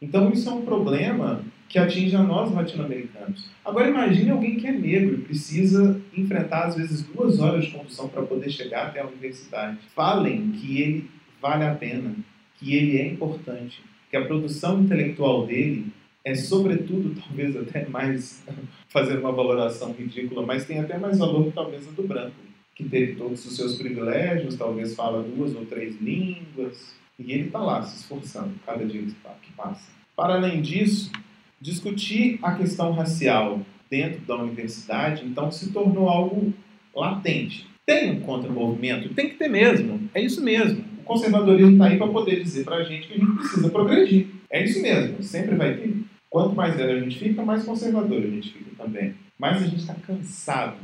Então, 0.00 0.30
isso 0.30 0.48
é 0.48 0.52
um 0.52 0.62
problema 0.62 1.44
que 1.68 1.78
atinge 1.78 2.16
a 2.16 2.22
nós 2.22 2.52
latino-americanos. 2.52 3.48
Agora 3.64 3.88
imagine 3.88 4.30
alguém 4.30 4.56
que 4.56 4.66
é 4.66 4.72
negro 4.72 5.14
e 5.14 5.22
precisa 5.22 6.00
enfrentar 6.16 6.64
às 6.64 6.74
vezes 6.74 7.02
duas 7.02 7.38
horas 7.38 7.64
de 7.64 7.70
condução 7.70 8.08
para 8.08 8.22
poder 8.22 8.50
chegar 8.50 8.88
até 8.88 9.00
a 9.00 9.06
universidade. 9.06 9.78
Falem 9.94 10.50
que 10.50 10.80
ele 10.80 11.10
vale 11.40 11.64
a 11.64 11.74
pena, 11.74 12.14
que 12.58 12.74
ele 12.74 12.98
é 12.98 13.06
importante, 13.06 13.80
que 14.10 14.16
a 14.16 14.24
produção 14.24 14.82
intelectual 14.82 15.46
dele 15.46 15.86
é 16.24 16.34
sobretudo 16.34 17.14
talvez 17.20 17.56
até 17.56 17.88
mais 17.88 18.44
fazer 18.88 19.18
uma 19.18 19.32
valoração 19.32 19.92
ridícula, 19.92 20.44
mas 20.44 20.64
tem 20.64 20.80
até 20.80 20.98
mais 20.98 21.18
valor 21.18 21.52
talvez 21.52 21.86
a 21.86 21.90
do 21.92 22.02
branco, 22.02 22.34
que 22.74 22.84
teve 22.84 23.14
todos 23.14 23.44
os 23.44 23.56
seus 23.56 23.76
privilégios, 23.76 24.56
talvez 24.56 24.94
fala 24.94 25.22
duas 25.22 25.54
ou 25.54 25.66
três 25.66 26.00
línguas, 26.00 26.94
e 27.18 27.32
ele 27.32 27.46
está 27.46 27.58
lá 27.58 27.82
se 27.82 27.98
esforçando 27.98 28.54
cada 28.64 28.84
dia 28.86 29.02
que 29.02 29.52
passa. 29.52 29.92
Para 30.16 30.34
além 30.34 30.62
disso, 30.62 31.12
discutir 31.60 32.38
a 32.42 32.54
questão 32.54 32.92
racial 32.92 33.60
dentro 33.90 34.20
da 34.20 34.36
universidade, 34.36 35.26
então, 35.26 35.50
se 35.50 35.72
tornou 35.72 36.08
algo 36.08 36.54
latente. 36.94 37.66
Tem 37.84 38.12
um 38.12 38.20
contramovimento? 38.20 39.12
Tem 39.14 39.28
que 39.28 39.34
ter 39.34 39.48
mesmo. 39.48 40.08
É 40.14 40.22
isso 40.22 40.42
mesmo. 40.42 40.84
O 41.00 41.02
conservadorismo 41.02 41.72
está 41.72 41.86
aí 41.86 41.98
para 41.98 42.06
poder 42.06 42.42
dizer 42.42 42.64
para 42.64 42.76
a 42.76 42.84
gente 42.84 43.08
que 43.08 43.14
a 43.14 43.16
gente 43.18 43.32
precisa 43.32 43.68
progredir. 43.68 44.28
É 44.48 44.64
isso 44.64 44.80
mesmo. 44.80 45.22
Sempre 45.22 45.56
vai 45.56 45.76
ter. 45.76 45.96
Quanto 46.28 46.54
mais 46.54 46.76
velho 46.76 46.98
a 46.98 47.00
gente 47.00 47.18
fica, 47.18 47.42
mais 47.42 47.64
conservador 47.64 48.22
a 48.22 48.26
gente 48.26 48.52
fica 48.52 48.70
também. 48.78 49.14
Mas 49.36 49.62
a 49.62 49.66
gente 49.66 49.80
está 49.80 49.94
cansado 49.94 50.78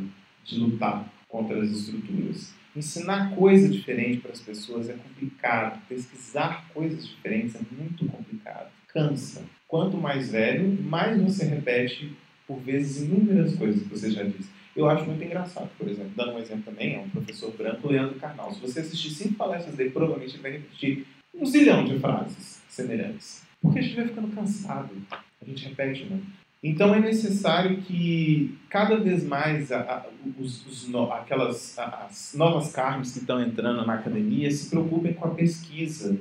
de 0.45 0.59
lutar 0.59 1.09
contra 1.37 1.63
as 1.63 1.71
estruturas. 1.71 2.55
Ensinar 2.75 3.35
coisa 3.35 3.69
diferente 3.69 4.21
para 4.21 4.33
as 4.33 4.41
pessoas 4.41 4.89
é 4.89 4.95
complicado. 4.95 5.83
Pesquisar 5.87 6.67
coisas 6.73 7.07
diferentes 7.07 7.55
é 7.55 7.61
muito 7.71 8.07
complicado. 8.07 8.71
Cansa. 8.89 9.45
Quanto 9.69 9.99
mais 9.99 10.31
velho, 10.31 10.83
mais 10.83 11.21
você 11.21 11.45
repete 11.45 12.17
por 12.47 12.59
vezes 12.61 13.03
inúmeras 13.03 13.55
coisas 13.55 13.83
que 13.83 13.89
você 13.89 14.11
já 14.11 14.23
disse. 14.23 14.49
Eu 14.75 14.89
acho 14.89 15.05
muito 15.05 15.23
engraçado, 15.23 15.71
por 15.79 15.89
exemplo, 15.89 16.13
dando 16.17 16.33
um 16.33 16.39
exemplo 16.39 16.65
também, 16.65 16.95
é 16.95 17.01
um 17.01 17.09
professor 17.09 17.51
branco, 17.53 17.89
Leandro 17.89 18.19
Carnal. 18.19 18.53
Se 18.53 18.61
você 18.61 18.81
assistir 18.81 19.11
cinco 19.11 19.35
palestras 19.35 19.75
dele, 19.75 19.91
provavelmente 19.91 20.39
vai 20.39 20.53
repetir 20.53 21.07
um 21.35 21.45
zilhão 21.45 21.85
de 21.85 21.99
frases 21.99 22.63
semelhantes. 22.69 23.43
Porque 23.61 23.79
a 23.79 23.83
gente 23.83 23.97
vai 23.97 24.09
ficando 24.09 24.35
cansado. 24.35 24.91
A 25.11 25.45
gente 25.45 25.69
repete. 25.69 26.05
Né? 26.05 26.21
Então 26.63 26.95
é 26.95 27.01
necessário 27.01 27.77
que 27.83 28.57
cada 28.69 28.97
vez 28.97 29.25
mais 29.25 29.71
a, 29.71 29.81
a, 29.81 30.07
os, 30.39 30.67
os 30.67 30.89
no, 30.89 31.13
aquelas 31.13 31.79
as 31.79 32.35
novas 32.37 32.73
carnes 32.73 33.13
que 33.13 33.19
estão 33.21 33.41
entrando 33.43 33.87
na 33.87 33.95
academia 33.95 34.51
se 34.51 34.71
preocupem 34.71 35.13
com 35.13 35.27
a 35.29 35.35
pesquisa, 35.35 36.19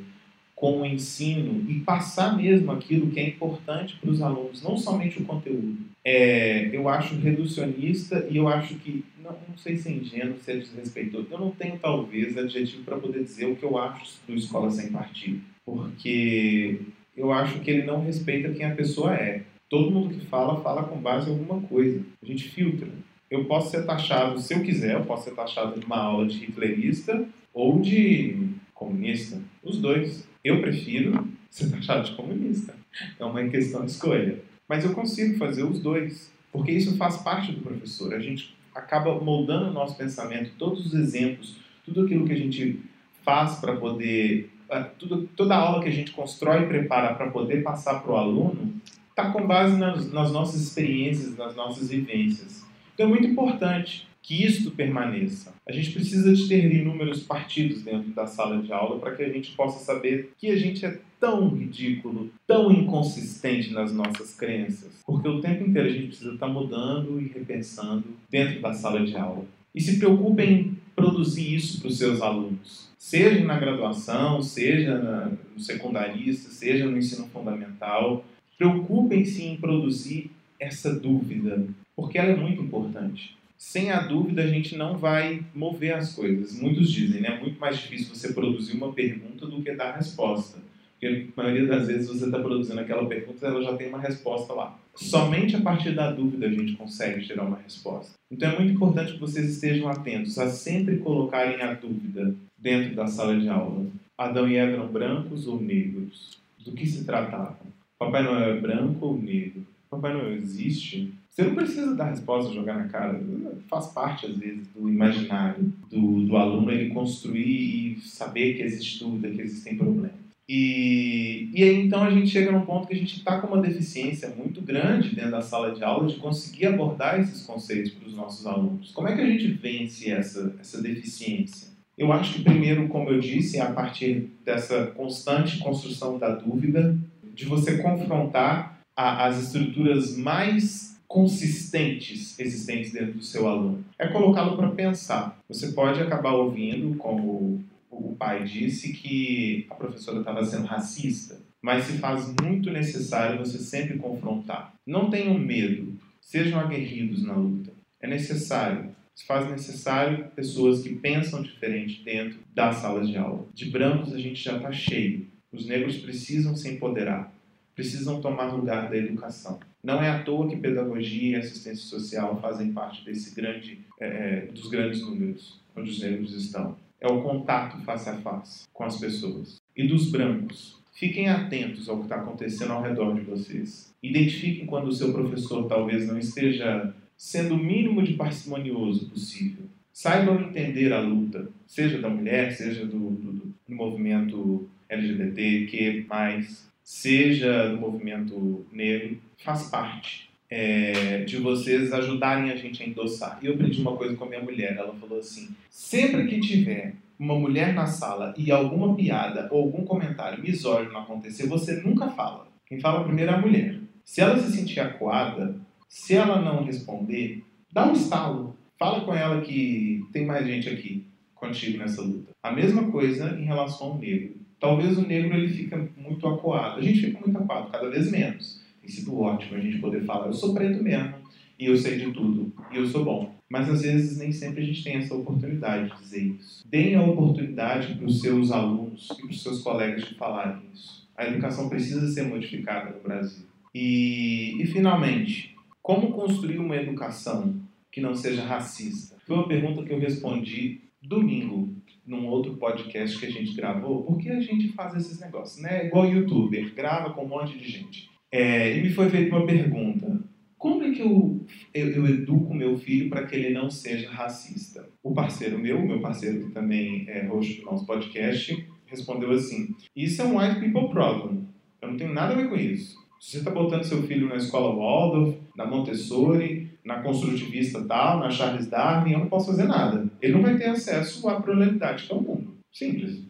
com 0.56 0.82
o 0.82 0.86
ensino 0.86 1.70
e 1.70 1.80
passar 1.82 2.38
mesmo 2.38 2.72
aquilo 2.72 3.12
que 3.12 3.20
é 3.20 3.28
importante 3.28 3.98
para 3.98 4.10
os 4.10 4.22
alunos, 4.22 4.64
não 4.64 4.78
somente 4.78 5.22
o 5.22 5.26
conteúdo. 5.26 5.78
É, 6.04 6.70
eu 6.76 6.88
acho 6.88 7.16
reducionista 7.16 8.28
e 8.30 8.38
eu 8.38 8.48
acho 8.48 8.76
que, 8.76 9.04
não, 9.22 9.32
não 9.50 9.58
sei 9.58 9.76
se 9.76 9.90
é 9.90 9.92
ingênuo, 9.94 10.38
se 10.38 10.52
é 10.52 10.58
desrespeitoso, 10.58 11.28
eu 11.32 11.40
não 11.40 11.52
tenho 11.52 11.78
talvez 11.80 12.38
adjetivo 12.38 12.84
para 12.84 12.98
poder 12.98 13.24
dizer 13.24 13.48
o 13.48 13.56
que 13.56 13.64
eu 13.64 13.78
acho 13.78 14.20
do 14.28 14.36
Escola 14.36 14.70
Sem 14.72 14.92
Partido, 14.92 15.42
porque 15.66 16.80
eu 17.18 17.34
acho 17.34 17.60
que 17.60 17.72
ele 17.72 17.84
não 17.84 18.04
respeita 18.04 18.54
quem 18.54 18.66
a 18.66 18.76
pessoa 18.76 19.16
é. 19.16 19.44
Todo 19.70 19.92
mundo 19.92 20.14
que 20.14 20.26
fala, 20.28 20.62
fala 20.62 20.84
com 20.84 20.98
base 20.98 21.30
em 21.30 21.34
alguma 21.34 21.62
coisa. 21.68 22.04
A 22.22 22.26
gente 22.26 22.50
filtra. 22.50 22.88
Eu 23.30 23.46
posso 23.46 23.72
ser 23.72 23.86
taxado, 23.86 24.40
se 24.40 24.54
eu 24.54 24.62
quiser, 24.62 24.94
eu 24.94 25.06
posso 25.06 25.24
ser 25.24 25.36
taxado 25.36 25.80
de 25.80 25.86
uma 25.86 25.98
aula 25.98 26.28
de 26.28 26.44
hitlerista 26.44 27.28
ou 27.54 27.80
de 27.80 28.50
comunista. 28.74 29.42
Os 29.64 29.78
dois. 29.80 30.28
Eu 30.44 30.62
prefiro 30.62 31.28
ser 31.50 31.72
taxado 31.72 32.08
de 32.08 32.16
comunista. 32.16 32.76
É 33.20 33.26
uma 33.26 33.44
questão 33.48 33.84
de 33.84 33.92
escolha. 33.92 34.40
Mas 34.68 34.84
eu 34.84 34.94
consigo 34.94 35.38
fazer 35.38 35.64
os 35.64 35.80
dois, 35.80 36.32
porque 36.52 36.72
isso 36.72 36.96
faz 36.98 37.18
parte 37.18 37.52
do 37.52 37.62
professor. 37.62 38.14
A 38.14 38.20
gente 38.20 38.56
acaba 38.74 39.20
moldando 39.20 39.70
o 39.70 39.74
nosso 39.74 39.98
pensamento, 39.98 40.52
todos 40.58 40.86
os 40.86 40.94
exemplos, 40.94 41.56
tudo 41.84 42.02
aquilo 42.02 42.26
que 42.26 42.34
a 42.34 42.38
gente 42.38 42.80
faz 43.24 43.56
para 43.56 43.76
poder. 43.76 44.52
Ah, 44.70 44.84
tudo, 44.84 45.30
toda 45.36 45.56
aula 45.56 45.82
que 45.82 45.90
a 45.90 45.92
gente 45.92 46.12
constrói 46.12 46.64
e 46.64 46.68
prepara 46.68 47.14
para 47.14 47.30
poder 47.30 47.62
passar 47.64 48.02
para 48.02 48.12
o 48.12 48.18
aluno 48.18 48.82
está 49.16 49.32
com 49.32 49.48
base 49.48 49.78
nas, 49.78 50.12
nas 50.12 50.32
nossas 50.34 50.62
experiências, 50.62 51.38
nas 51.38 51.56
nossas 51.56 51.90
vivências. 51.90 52.66
Então 52.94 53.06
é 53.06 53.10
muito 53.10 53.26
importante 53.26 54.06
que 54.22 54.44
isto 54.44 54.72
permaneça. 54.72 55.54
A 55.68 55.72
gente 55.72 55.92
precisa 55.92 56.34
de 56.34 56.48
ter 56.48 56.74
inúmeros 56.74 57.24
partidos 57.24 57.84
dentro 57.84 58.10
da 58.10 58.28
sala 58.28 58.62
de 58.62 58.74
aula 58.74 59.00
para 59.00 59.16
que 59.16 59.24
a 59.24 59.30
gente 59.30 59.52
possa 59.52 59.84
saber 59.86 60.34
que 60.38 60.50
a 60.50 60.58
gente 60.58 60.86
é 60.86 61.00
tão 61.20 61.48
ridículo, 61.48 62.30
tão 62.46 62.72
inconsistente 62.72 63.72
nas 63.72 63.94
nossas 63.94 64.36
crenças, 64.36 64.92
porque 65.06 65.28
o 65.28 65.40
tempo 65.40 65.64
inteiro 65.64 65.88
a 65.88 65.92
gente 65.92 66.08
precisa 66.08 66.34
estar 66.34 66.48
mudando 66.48 67.22
e 67.22 67.28
repensando 67.28 68.04
dentro 68.30 68.62
da 68.62 68.74
sala 68.74 69.06
de 69.06 69.16
aula. 69.16 69.46
E 69.74 69.80
se 69.80 69.98
preocupe 69.98 70.44
em 70.44 70.78
produzir 70.96 71.56
isso 71.56 71.80
para 71.80 71.90
os 71.90 71.98
seus 71.98 72.22
alunos, 72.22 72.90
seja 72.98 73.44
na 73.44 73.60
graduação, 73.60 74.42
seja 74.42 75.32
no 75.54 75.60
secundarista, 75.60 76.50
seja 76.50 76.86
no 76.86 76.98
ensino 76.98 77.28
fundamental. 77.28 78.26
Preocupem-se 78.58 79.44
em 79.44 79.58
produzir 79.58 80.32
essa 80.60 80.94
dúvida, 80.98 81.66
porque 81.96 82.18
ela 82.18 82.32
é 82.32 82.36
muito 82.36 82.62
importante 82.62 83.36
sem 83.58 83.90
a 83.92 84.02
dúvida 84.02 84.44
a 84.44 84.48
gente 84.48 84.78
não 84.78 84.98
vai 84.98 85.44
mover 85.54 85.96
as 85.96 86.14
coisas. 86.14 86.60
Muitos 86.60 86.92
dizem, 86.92 87.22
né? 87.22 87.36
É 87.36 87.40
muito 87.40 87.60
mais 87.60 87.78
difícil 87.78 88.14
você 88.14 88.34
produzir 88.34 88.78
uma 88.78 88.94
pergunta 88.94 89.48
do 89.48 89.62
que 89.62 89.74
dar 89.74 89.90
a 89.90 89.98
resposta. 89.98 90.60
Porque 90.92 91.30
a 91.36 91.42
maioria 91.42 91.66
das 91.66 91.88
vezes 91.88 92.08
você 92.08 92.26
está 92.26 92.40
produzindo 92.40 92.80
aquela 92.80 93.08
pergunta 93.08 93.46
e 93.46 93.50
ela 93.50 93.64
já 93.64 93.76
tem 93.76 93.90
uma 93.90 94.00
resposta 94.00 94.54
lá. 94.54 94.78
Somente 94.94 95.56
a 95.56 95.62
partir 95.62 95.94
da 95.94 96.12
dúvida 96.12 96.46
a 96.46 96.52
gente 96.52 96.74
consegue 96.74 97.22
gerar 97.22 97.44
uma 97.44 97.58
resposta. 97.58 98.14
Então 98.32 98.52
é 98.52 98.60
muito 98.60 98.74
importante 98.74 99.14
que 99.14 99.20
vocês 99.20 99.50
estejam 99.50 99.90
atentos 99.90 100.38
a 100.38 100.50
sempre 100.50 100.98
colocarem 100.98 101.62
a 101.62 101.74
dúvida 101.74 102.36
dentro 102.58 102.96
da 102.96 103.08
sala 103.08 103.38
de 103.38 103.50
aula. 103.50 103.88
Adão 104.18 104.48
e 104.48 104.56
Eva 104.56 104.74
eram 104.74 104.88
brancos 104.88 105.48
ou 105.48 105.60
negros? 105.60 106.38
Do 106.64 106.72
que 106.72 106.86
se 106.86 107.04
tratava? 107.04 107.58
Papai 107.98 108.24
Noel 108.24 108.56
é 108.56 108.60
branco 108.60 109.06
ou 109.06 109.22
negro? 109.22 109.66
Papai 109.90 110.14
Noel 110.14 110.34
existe? 110.34 111.14
Você 111.30 111.44
não 111.44 111.56
precisa 111.56 111.96
dar 111.96 112.10
resposta, 112.10 112.54
jogar 112.54 112.78
na 112.78 112.88
cara. 112.88 113.22
Faz 113.70 113.88
parte, 113.88 114.26
às 114.26 114.38
vezes, 114.38 114.68
do 114.68 114.90
imaginário 114.90 115.74
do, 115.90 116.22
do 116.26 116.38
aluno 116.38 116.72
ele 116.72 116.94
construir 116.94 117.98
e 117.98 118.02
saber 118.02 118.56
que 118.56 118.64
existe 118.64 119.04
dúvida, 119.04 119.30
que 119.30 119.42
existem 119.42 119.78
problemas. 119.78 120.26
E, 120.48 121.50
e 121.54 121.64
aí, 121.64 121.86
então, 121.86 122.04
a 122.04 122.12
gente 122.12 122.30
chega 122.30 122.52
num 122.52 122.66
ponto 122.66 122.88
que 122.88 122.94
a 122.94 122.98
gente 122.98 123.18
está 123.18 123.40
com 123.40 123.48
uma 123.48 123.62
deficiência 123.62 124.30
muito 124.30 124.62
grande 124.62 125.16
dentro 125.16 125.32
da 125.32 125.42
sala 125.42 125.74
de 125.74 125.84
aula 125.84 126.08
de 126.08 126.18
conseguir 126.18 126.68
abordar 126.68 127.20
esses 127.20 127.46
conceitos 127.46 127.92
para 127.92 128.08
os 128.08 128.16
nossos 128.16 128.46
alunos. 128.46 128.92
Como 128.92 129.08
é 129.08 129.16
que 129.16 129.22
a 129.22 129.26
gente 129.26 129.48
vence 129.48 130.12
essa, 130.12 130.56
essa 130.60 130.82
deficiência? 130.82 131.70
Eu 131.98 132.12
acho 132.12 132.34
que, 132.36 132.44
primeiro, 132.44 132.88
como 132.90 133.10
eu 133.10 133.20
disse, 133.20 133.58
é 133.58 133.62
a 133.62 133.72
partir 133.72 134.30
dessa 134.44 134.88
constante 134.88 135.60
construção 135.60 136.20
da 136.20 136.30
dúvida, 136.30 136.96
de 137.36 137.46
você 137.46 137.78
confrontar 137.78 138.80
a, 138.96 139.26
as 139.28 139.44
estruturas 139.44 140.18
mais 140.18 140.96
consistentes 141.08 142.40
existentes 142.40 142.92
dentro 142.92 143.14
do 143.14 143.24
seu 143.24 143.48
aluno. 143.48 143.86
É 144.00 144.08
colocá-lo 144.08 144.58
para 144.58 144.72
pensar. 144.72 145.40
Você 145.48 145.72
pode 145.74 146.02
acabar 146.02 146.34
ouvindo, 146.34 146.96
como 146.98 147.64
o 147.92 148.16
pai 148.18 148.44
disse, 148.44 148.94
que 148.94 149.68
a 149.70 149.76
professora 149.76 150.20
estava 150.20 150.44
sendo 150.44 150.66
racista, 150.66 151.38
mas 151.62 151.86
se 151.86 151.98
faz 152.00 152.34
muito 152.42 152.72
necessário 152.72 153.40
você 153.40 153.60
sempre 153.60 153.98
confrontar. 153.98 154.74
Não 154.86 155.10
tenham 155.10 155.38
medo, 155.38 155.94
sejam 156.22 156.60
aguerridos 156.60 157.24
na 157.24 157.36
luta. 157.36 157.72
É 158.02 158.08
necessário. 158.08 158.96
Se 159.16 159.26
faz 159.26 159.50
necessário 159.50 160.26
pessoas 160.36 160.82
que 160.82 160.96
pensam 160.96 161.42
diferente 161.42 162.04
dentro 162.04 162.40
das 162.54 162.78
salas 162.78 163.08
de 163.08 163.18
aula. 163.18 163.48
De 163.54 163.70
brancos 163.70 164.14
a 164.14 164.20
gente 164.20 164.44
já 164.44 164.58
está 164.58 164.72
cheio. 164.72 165.28
Os 165.56 165.66
negros 165.66 165.98
precisam 165.98 166.56
se 166.56 166.70
empoderar. 166.70 167.34
precisam 167.74 168.22
tomar 168.22 168.54
lugar 168.54 168.90
da 168.90 168.96
educação. 168.96 169.60
Não 169.84 170.02
é 170.02 170.10
à 170.10 170.24
toa 170.24 170.48
que 170.48 170.56
pedagogia 170.56 171.32
e 171.32 171.36
assistência 171.36 171.86
social 171.86 172.40
fazem 172.42 172.72
parte 172.72 173.04
desse 173.04 173.36
grande, 173.36 173.80
é, 174.00 174.48
dos 174.48 174.70
grandes 174.70 175.02
números 175.02 175.60
onde 175.76 175.92
os 175.92 176.00
negros 176.00 176.34
estão. 176.34 176.78
É 177.02 177.08
o 177.08 177.22
contato 177.22 177.78
face 177.84 178.10
a 178.10 178.16
face 178.16 178.66
com 178.72 178.86
as 178.86 178.98
pessoas. 178.98 179.62
E 179.76 179.86
dos 179.86 180.10
brancos, 180.10 180.78
fiquem 180.94 181.28
atentos 181.28 181.90
ao 181.90 181.98
que 181.98 182.04
está 182.04 182.16
acontecendo 182.16 182.72
ao 182.72 182.82
redor 182.82 183.14
de 183.14 183.22
vocês. 183.22 183.94
Identifiquem 184.02 184.66
quando 184.66 184.88
o 184.88 184.94
seu 184.94 185.12
professor 185.12 185.68
talvez 185.68 186.08
não 186.08 186.18
esteja 186.18 186.94
sendo 187.18 187.56
o 187.56 187.58
mínimo 187.58 188.02
de 188.02 188.14
parcimonioso 188.14 189.10
possível. 189.10 189.66
Saibam 189.92 190.42
entender 190.42 190.92
a 190.94 191.00
luta, 191.00 191.50
seja 191.68 192.00
da 192.00 192.10
mulher, 192.10 192.52
seja 192.52 192.86
do, 192.86 193.12
do, 193.12 193.32
do 193.68 193.76
movimento 193.76 194.70
LGBT, 194.90 195.66
que 195.66 196.06
mais, 196.08 196.68
seja 196.84 197.70
do 197.70 197.78
movimento 197.78 198.66
negro, 198.72 199.18
faz 199.38 199.70
parte 199.70 200.30
é, 200.50 201.24
de 201.24 201.38
vocês 201.38 201.92
ajudarem 201.92 202.52
a 202.52 202.56
gente 202.56 202.84
a 202.84 202.86
endossar. 202.86 203.40
E 203.42 203.48
eu 203.48 203.54
aprendi 203.54 203.82
uma 203.82 203.96
coisa 203.96 204.16
com 204.16 204.26
a 204.26 204.30
minha 204.30 204.42
mulher, 204.42 204.76
ela 204.78 204.94
falou 204.96 205.20
assim: 205.20 205.50
sempre 205.70 206.28
que 206.28 206.40
tiver 206.40 206.94
uma 207.18 207.38
mulher 207.38 207.74
na 207.74 207.88
sala 207.88 208.34
e 208.38 208.52
alguma 208.52 208.96
piada 208.96 209.48
ou 209.52 209.64
algum 209.64 209.86
comentário 209.86 210.42
misógino 210.42 210.98
acontecer, 210.98 211.48
você 211.48 211.82
nunca 211.82 212.10
fala. 212.10 212.48
Quem 212.66 212.80
fala 212.80 213.04
primeiro 213.04 213.32
é 213.32 213.36
a 213.36 213.42
mulher. 213.42 213.80
Se 214.04 214.22
ela 214.22 214.38
se 214.38 214.52
sentir 214.52 214.80
acuada, 214.80 215.56
se 215.88 216.14
ela 216.16 216.42
não 216.42 216.64
responder, 216.64 217.44
dá 217.72 217.88
um 217.88 217.94
estalo. 217.94 218.56
Fala 218.78 219.02
com 219.06 219.14
ela 219.14 219.42
que 219.42 220.06
tem 220.12 220.26
mais 220.26 220.46
gente 220.46 220.70
aqui 220.70 221.06
contigo 221.34 221.78
nessa 221.78 222.02
luta. 222.02 222.32
A 222.44 222.52
mesma 222.52 222.92
coisa 222.92 223.38
em 223.40 223.46
relação 223.46 223.88
ao 223.88 223.98
negro. 223.98 224.36
Talvez 224.60 224.98
o 224.98 225.08
negro 225.08 225.36
ele 225.36 225.50
fica 225.50 225.90
muito 225.98 226.28
acuado. 226.28 226.80
A 226.80 226.82
gente 226.82 227.02
fica 227.02 227.20
muito 227.20 227.38
acuado, 227.38 227.72
cada 227.72 227.90
vez 227.90 228.12
menos. 228.12 228.64
Tem 228.82 228.90
sido 228.90 229.20
ótimo 229.20 229.58
a 229.58 229.60
gente 229.60 229.80
poder 229.80 230.04
falar, 230.04 230.28
eu 230.28 230.34
sou 230.34 230.54
preto 230.54 230.84
mesmo, 230.84 231.16
e 231.58 231.66
eu 231.66 231.78
sei 231.78 231.98
de 231.98 232.12
tudo, 232.12 232.54
e 232.72 232.78
eu 232.78 232.86
sou 232.86 233.04
bom. 233.04 233.36
Mas 233.50 233.70
às 233.70 233.82
vezes 233.82 234.18
nem 234.18 234.32
sempre 234.32 234.62
a 234.62 234.66
gente 234.66 234.84
tem 234.84 234.98
essa 234.98 235.14
oportunidade 235.14 235.90
de 235.90 236.02
dizer 236.02 236.24
isso. 236.24 236.68
Deem 236.68 236.96
a 236.96 237.04
oportunidade 237.04 237.96
para 237.96 238.06
os 238.06 238.20
seus 238.20 238.52
alunos 238.52 239.08
e 239.12 239.22
para 239.22 239.32
os 239.32 239.42
seus 239.42 239.62
colegas 239.62 240.04
de 240.04 240.16
falarem 240.16 240.62
isso. 240.74 241.08
A 241.16 241.26
educação 241.26 241.70
precisa 241.70 242.08
ser 242.12 242.24
modificada 242.24 242.92
no 242.92 243.02
Brasil. 243.02 243.46
E, 243.74 244.62
e 244.62 244.66
finalmente, 244.68 245.56
como 245.82 246.12
construir 246.12 246.58
uma 246.58 246.76
educação 246.76 247.56
que 247.92 248.02
não 248.02 248.16
seja 248.16 248.44
racista? 248.44 249.16
Foi 249.26 249.36
uma 249.36 249.48
pergunta 249.48 249.84
que 249.84 249.94
eu 249.94 250.00
respondi 250.00 250.82
domingo 251.02 251.74
num 252.06 252.28
outro 252.28 252.56
podcast 252.56 253.18
que 253.20 253.26
a 253.26 253.32
gente 253.32 253.56
gravou, 253.56 254.04
porque 254.04 254.30
a 254.30 254.40
gente 254.40 254.70
faz 254.70 254.96
esses 254.96 255.20
negócios, 255.20 255.62
né? 255.62 255.88
Igual 255.88 256.06
youtuber, 256.06 256.74
grava 256.74 257.14
com 257.14 257.26
um 257.26 257.28
monte 257.28 257.58
de 257.58 257.68
gente. 257.68 258.10
É, 258.32 258.78
e 258.78 258.82
me 258.82 258.90
foi 258.90 259.10
feita 259.10 259.36
uma 259.36 259.46
pergunta: 259.46 260.22
como 260.58 260.84
é 260.84 260.92
que 260.92 261.02
eu, 261.02 261.46
eu, 261.74 261.88
eu 261.92 262.08
educo 262.08 262.54
meu 262.54 262.78
filho 262.78 263.10
para 263.10 263.26
que 263.26 263.36
ele 263.36 263.54
não 263.54 263.70
seja 263.70 264.10
racista? 264.10 264.88
O 265.04 265.14
parceiro 265.14 265.60
meu, 265.60 265.80
meu 265.86 266.00
parceiro 266.00 266.46
que 266.46 266.52
também 266.52 267.06
é 267.08 267.26
host 267.28 267.62
do 267.62 267.66
nosso 267.66 267.86
podcast, 267.86 268.68
respondeu 268.86 269.32
assim: 269.32 269.76
Isso 269.96 270.22
é 270.22 270.26
um 270.26 270.40
white 270.40 270.60
people 270.60 270.90
problem. 270.90 271.48
Eu 271.82 271.90
não 271.90 271.98
tenho 271.98 272.14
nada 272.14 272.34
a 272.34 272.38
ver 272.38 272.50
com 272.50 272.56
isso. 272.56 272.98
Se 273.20 273.32
você 273.32 273.38
está 273.38 273.52
botando 273.52 273.84
seu 273.84 274.04
filho 274.04 274.28
na 274.28 274.36
escola 274.36 274.76
Waldorf, 274.76 275.38
na 275.56 275.66
Montessori, 275.66 276.65
na 276.86 277.02
construtivista 277.02 277.84
tal, 277.84 278.20
na 278.20 278.30
Charles 278.30 278.68
Darwin, 278.68 279.14
eu 279.14 279.20
não 279.20 279.28
posso 279.28 279.48
fazer 279.48 279.64
nada. 279.64 280.06
Ele 280.22 280.34
não 280.34 280.44
vai 280.44 280.56
ter 280.56 280.66
acesso 280.66 281.28
à 281.28 281.42
pluralidade 281.42 282.04
que 282.04 282.14
é 282.14 282.16
o 282.16 282.22
mundo. 282.22 282.56
Simples. 282.72 283.24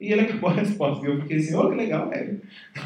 E 0.00 0.10
ele 0.10 0.22
acabou 0.22 0.48
a 0.48 0.54
resposta. 0.54 1.06
E 1.06 1.10
eu 1.10 1.20
fiquei 1.20 1.36
assim, 1.36 1.54
oh, 1.54 1.68
que 1.68 1.76
legal, 1.76 2.08
velho. 2.08 2.40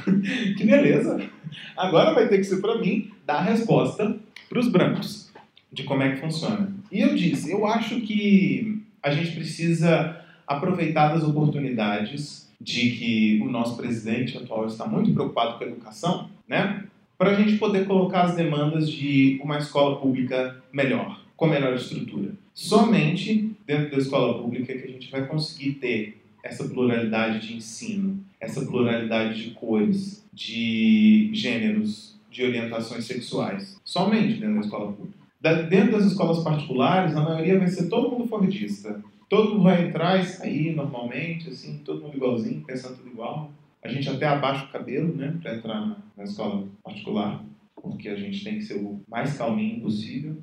que 0.59 0.65
beleza. 0.65 1.31
Agora 1.77 2.13
vai 2.13 2.29
ter 2.29 2.39
que 2.39 2.45
ser 2.45 2.61
para 2.61 2.79
mim 2.79 3.11
dar 3.25 3.37
a 3.37 3.43
resposta 3.43 4.19
para 4.49 4.59
os 4.59 4.69
brancos 4.69 5.33
de 5.73 5.85
como 5.85 6.03
é 6.03 6.11
que 6.11 6.21
funciona. 6.21 6.75
E 6.91 7.01
eu 7.01 7.15
disse, 7.15 7.53
eu 7.53 7.65
acho 7.65 8.01
que 8.01 8.83
a 9.03 9.11
gente 9.11 9.33
precisa 9.33 10.21
aproveitar 10.47 11.15
das 11.15 11.23
oportunidades 11.23 12.51
de 12.61 12.91
que 12.91 13.41
o 13.43 13.49
nosso 13.49 13.77
presidente 13.77 14.37
atual 14.37 14.67
está 14.67 14.87
muito 14.87 15.13
preocupado 15.13 15.59
com 15.59 15.65
a 15.65 15.67
educação, 15.67 16.31
né? 16.49 16.85
Para 17.19 17.31
a 17.31 17.35
gente 17.35 17.57
poder 17.57 17.87
colocar 17.87 18.25
as 18.25 18.35
demandas 18.35 18.91
de 18.91 19.41
uma 19.43 19.59
escola 19.59 19.97
pública 19.97 20.63
melhor, 20.71 21.23
com 21.37 21.47
melhor 21.47 21.75
estrutura. 21.75 22.33
Somente 22.53 23.53
dentro 23.67 23.91
da 23.91 23.97
escola 23.99 24.43
pública 24.43 24.75
que 24.75 24.85
a 24.85 24.91
gente 24.91 25.11
vai 25.11 25.27
conseguir 25.27 25.73
ter 25.73 26.23
essa 26.43 26.69
pluralidade 26.69 27.47
de 27.47 27.57
ensino, 27.57 28.21
essa 28.39 28.65
pluralidade 28.65 29.43
de 29.43 29.51
cores, 29.53 30.25
de 30.33 31.31
gêneros, 31.33 32.15
de 32.31 32.45
orientações 32.45 33.07
sexuais. 33.07 33.81
Somente 33.83 34.39
dentro 34.39 34.57
da 34.57 34.61
escola 34.61 34.93
pública. 34.93 35.17
Dentro 35.71 35.93
das 35.93 36.05
escolas 36.05 36.45
particulares, 36.45 37.17
a 37.17 37.23
maioria 37.23 37.59
vai 37.59 37.69
ser 37.69 37.89
todo 37.89 38.11
mundo 38.11 38.29
fordista. 38.29 39.03
Todo 39.29 39.53
mundo 39.53 39.65
vai 39.65 39.89
entrar 39.89 40.21
e 40.21 40.25
sair 40.25 40.75
normalmente, 40.75 41.49
assim, 41.49 41.81
todo 41.85 42.03
mundo 42.03 42.17
igualzinho, 42.17 42.63
pensando 42.65 42.97
tudo 42.97 43.09
igual. 43.09 43.51
A 43.87 43.89
gente 43.89 44.11
até 44.11 44.27
abaixa 44.27 44.65
o 44.65 44.69
cabelo, 44.69 45.15
né, 45.15 45.39
para 45.41 45.55
entrar 45.55 45.81
na, 45.81 45.97
na 46.17 46.25
escola 46.25 46.67
particular, 46.83 47.45
porque 47.81 48.09
a 48.09 48.17
gente 48.17 48.43
tem 48.43 48.57
que 48.57 48.63
ser 48.63 48.75
o 48.79 49.01
mais 49.09 49.39
calminho 49.39 49.81
possível. 49.81 50.39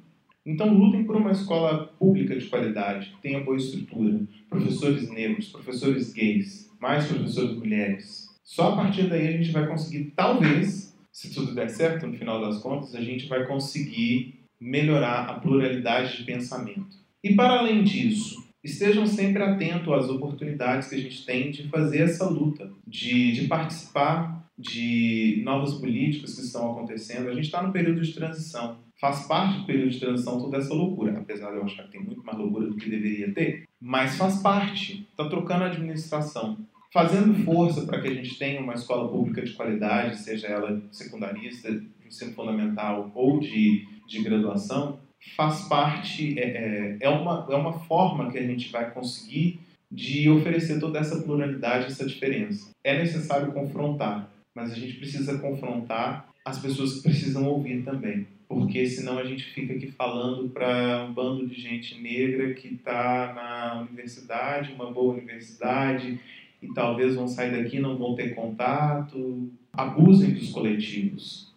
Então 0.45 0.73
lutem 0.73 1.03
por 1.03 1.17
uma 1.17 1.31
escola 1.31 1.87
pública 1.99 2.37
de 2.37 2.45
qualidade, 2.45 3.09
que 3.09 3.21
tenha 3.21 3.43
boa 3.43 3.57
estrutura, 3.57 4.21
professores 4.49 5.09
negros, 5.09 5.49
professores 5.49 6.13
gays, 6.13 6.71
mais 6.79 7.05
professores 7.05 7.57
mulheres. 7.57 8.29
Só 8.45 8.71
a 8.71 8.75
partir 8.77 9.09
daí 9.09 9.27
a 9.27 9.31
gente 9.33 9.51
vai 9.51 9.67
conseguir, 9.67 10.13
talvez, 10.15 10.97
se 11.11 11.33
tudo 11.33 11.53
der 11.53 11.69
certo 11.69 12.07
no 12.07 12.13
final 12.13 12.39
das 12.39 12.59
contas, 12.61 12.95
a 12.95 13.01
gente 13.01 13.27
vai 13.27 13.45
conseguir 13.45 14.35
melhorar 14.57 15.25
a 15.25 15.33
pluralidade 15.33 16.15
de 16.15 16.23
pensamento. 16.23 16.95
E 17.21 17.35
para 17.35 17.59
além 17.59 17.83
disso, 17.83 18.41
estejam 18.63 19.05
sempre 19.05 19.43
atentos 19.43 19.91
às 19.93 20.09
oportunidades 20.09 20.87
que 20.87 20.95
a 20.95 20.99
gente 20.99 21.25
tem 21.25 21.51
de 21.51 21.67
fazer 21.67 22.01
essa 22.01 22.27
luta, 22.29 22.71
de, 22.87 23.33
de 23.33 23.47
participar 23.47 24.43
de 24.57 25.41
novas 25.43 25.73
políticas 25.75 26.35
que 26.35 26.41
estão 26.41 26.71
acontecendo. 26.71 27.29
A 27.29 27.33
gente 27.33 27.45
está 27.45 27.61
no 27.61 27.73
período 27.73 28.01
de 28.01 28.13
transição. 28.13 28.77
Faz 28.99 29.27
parte 29.27 29.59
do 29.59 29.65
período 29.65 29.89
de 29.89 29.99
transição 29.99 30.39
toda 30.39 30.57
essa 30.57 30.73
loucura, 30.73 31.17
apesar 31.17 31.51
de 31.51 31.57
eu 31.57 31.63
achar 31.63 31.83
que 31.83 31.91
tem 31.91 32.03
muito 32.03 32.23
mais 32.23 32.37
loucura 32.37 32.67
do 32.67 32.75
que 32.75 32.89
deveria 32.89 33.33
ter, 33.33 33.67
mas 33.81 34.15
faz 34.15 34.41
parte, 34.41 35.05
está 35.09 35.27
trocando 35.27 35.65
a 35.65 35.67
administração, 35.67 36.57
fazendo 36.93 37.33
força 37.43 37.85
para 37.85 37.99
que 37.99 38.07
a 38.07 38.13
gente 38.13 38.37
tenha 38.37 38.61
uma 38.61 38.75
escola 38.75 39.09
pública 39.09 39.41
de 39.41 39.51
qualidade, 39.53 40.19
seja 40.19 40.47
ela 40.47 40.81
secundarista, 40.91 41.69
ensino 42.05 42.33
fundamental 42.33 43.11
ou 43.13 43.39
de, 43.39 43.85
de 44.07 44.23
graduação, 44.23 44.99
faz 45.35 45.67
parte, 45.67 46.37
é, 46.39 46.43
é, 46.43 46.97
é, 47.01 47.09
uma, 47.09 47.47
é 47.49 47.55
uma 47.55 47.73
forma 47.79 48.31
que 48.31 48.37
a 48.37 48.45
gente 48.45 48.71
vai 48.71 48.91
conseguir 48.91 49.59
de 49.91 50.29
oferecer 50.29 50.79
toda 50.79 50.99
essa 50.99 51.21
pluralidade, 51.21 51.87
essa 51.87 52.05
diferença. 52.05 52.71
É 52.83 52.97
necessário 52.97 53.51
confrontar, 53.51 54.29
mas 54.55 54.71
a 54.71 54.75
gente 54.75 54.93
precisa 54.93 55.37
confrontar 55.37 56.29
as 56.45 56.59
pessoas 56.59 56.95
que 56.95 57.03
precisam 57.03 57.45
ouvir 57.45 57.83
também 57.83 58.27
porque 58.53 58.85
senão 58.87 59.17
a 59.17 59.23
gente 59.23 59.43
fica 59.45 59.73
aqui 59.73 59.87
falando 59.87 60.49
para 60.49 61.05
um 61.05 61.13
bando 61.13 61.47
de 61.47 61.59
gente 61.59 61.99
negra 61.99 62.53
que 62.53 62.67
está 62.75 63.33
na 63.33 63.81
universidade, 63.81 64.73
uma 64.73 64.91
boa 64.91 65.13
universidade, 65.13 66.19
e 66.61 66.67
talvez 66.73 67.15
vão 67.15 67.27
sair 67.27 67.51
daqui 67.51 67.79
não 67.79 67.97
vão 67.97 68.15
ter 68.15 68.35
contato. 68.35 69.49
Abusem 69.73 70.31
dos 70.31 70.49
coletivos, 70.51 71.52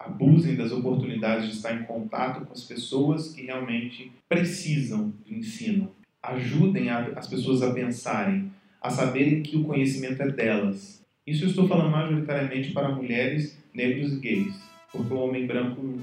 abusem 0.00 0.56
das 0.56 0.72
oportunidades 0.72 1.46
de 1.46 1.52
estar 1.52 1.74
em 1.74 1.84
contato 1.84 2.46
com 2.46 2.52
as 2.54 2.64
pessoas 2.64 3.34
que 3.34 3.42
realmente 3.42 4.10
precisam 4.26 5.12
do 5.26 5.34
ensino. 5.34 5.92
Ajudem 6.22 6.88
a, 6.88 7.00
as 7.16 7.28
pessoas 7.28 7.62
a 7.62 7.74
pensarem, 7.74 8.50
a 8.80 8.88
saberem 8.88 9.42
que 9.42 9.58
o 9.58 9.64
conhecimento 9.64 10.22
é 10.22 10.30
delas. 10.30 11.04
Isso 11.26 11.44
eu 11.44 11.50
estou 11.50 11.68
falando 11.68 11.90
majoritariamente 11.90 12.72
para 12.72 12.88
mulheres, 12.88 13.62
negros 13.74 14.14
e 14.14 14.20
gays, 14.20 14.58
porque 14.90 15.12
o 15.12 15.18
homem 15.18 15.46
branco 15.46 15.98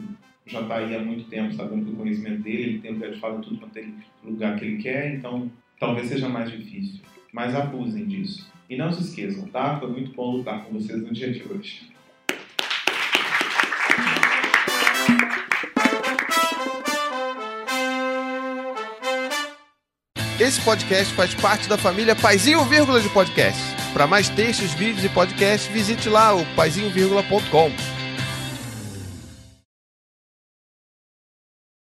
já 0.45 0.61
está 0.61 0.77
aí 0.77 0.95
há 0.95 1.03
muito 1.03 1.27
tempo 1.27 1.55
sabendo 1.55 1.85
que 1.85 1.91
o 1.91 1.95
conhecimento 1.95 2.43
dele, 2.43 2.63
ele 2.63 2.79
tem 2.79 2.93
lugar 2.93 3.11
de 3.11 3.19
fala 3.19 3.41
tudo 3.41 3.57
quanto 3.57 3.77
ele, 3.77 3.95
lugar 4.23 4.57
que 4.57 4.65
ele 4.65 4.81
quer, 4.81 5.15
então 5.15 5.51
talvez 5.79 6.07
seja 6.07 6.29
mais 6.29 6.51
difícil. 6.51 7.01
Mas 7.33 7.55
abusem 7.55 8.05
disso. 8.05 8.49
E 8.69 8.77
não 8.77 8.91
se 8.91 9.01
esqueçam, 9.01 9.47
tá? 9.47 9.79
Foi 9.79 9.89
muito 9.89 10.11
bom 10.13 10.37
lutar 10.37 10.63
com 10.63 10.73
vocês 10.73 11.01
no 11.01 11.11
dia 11.11 11.31
de 11.31 11.43
hoje. 11.43 11.96
Esse 20.39 20.61
podcast 20.61 21.11
faz 21.15 21.33
parte 21.33 21.67
da 21.67 21.79
família 21.79 22.15
Paizinho 22.15 22.63
Vírgula 22.65 23.01
de 23.01 23.09
Podcast. 23.09 23.59
Para 23.91 24.05
mais 24.05 24.29
textos, 24.29 24.71
vídeos 24.71 25.03
e 25.03 25.09
podcasts, 25.09 25.67
visite 25.71 26.07
lá 26.09 26.35
o 26.35 26.45
paizinho.com. 26.55 27.96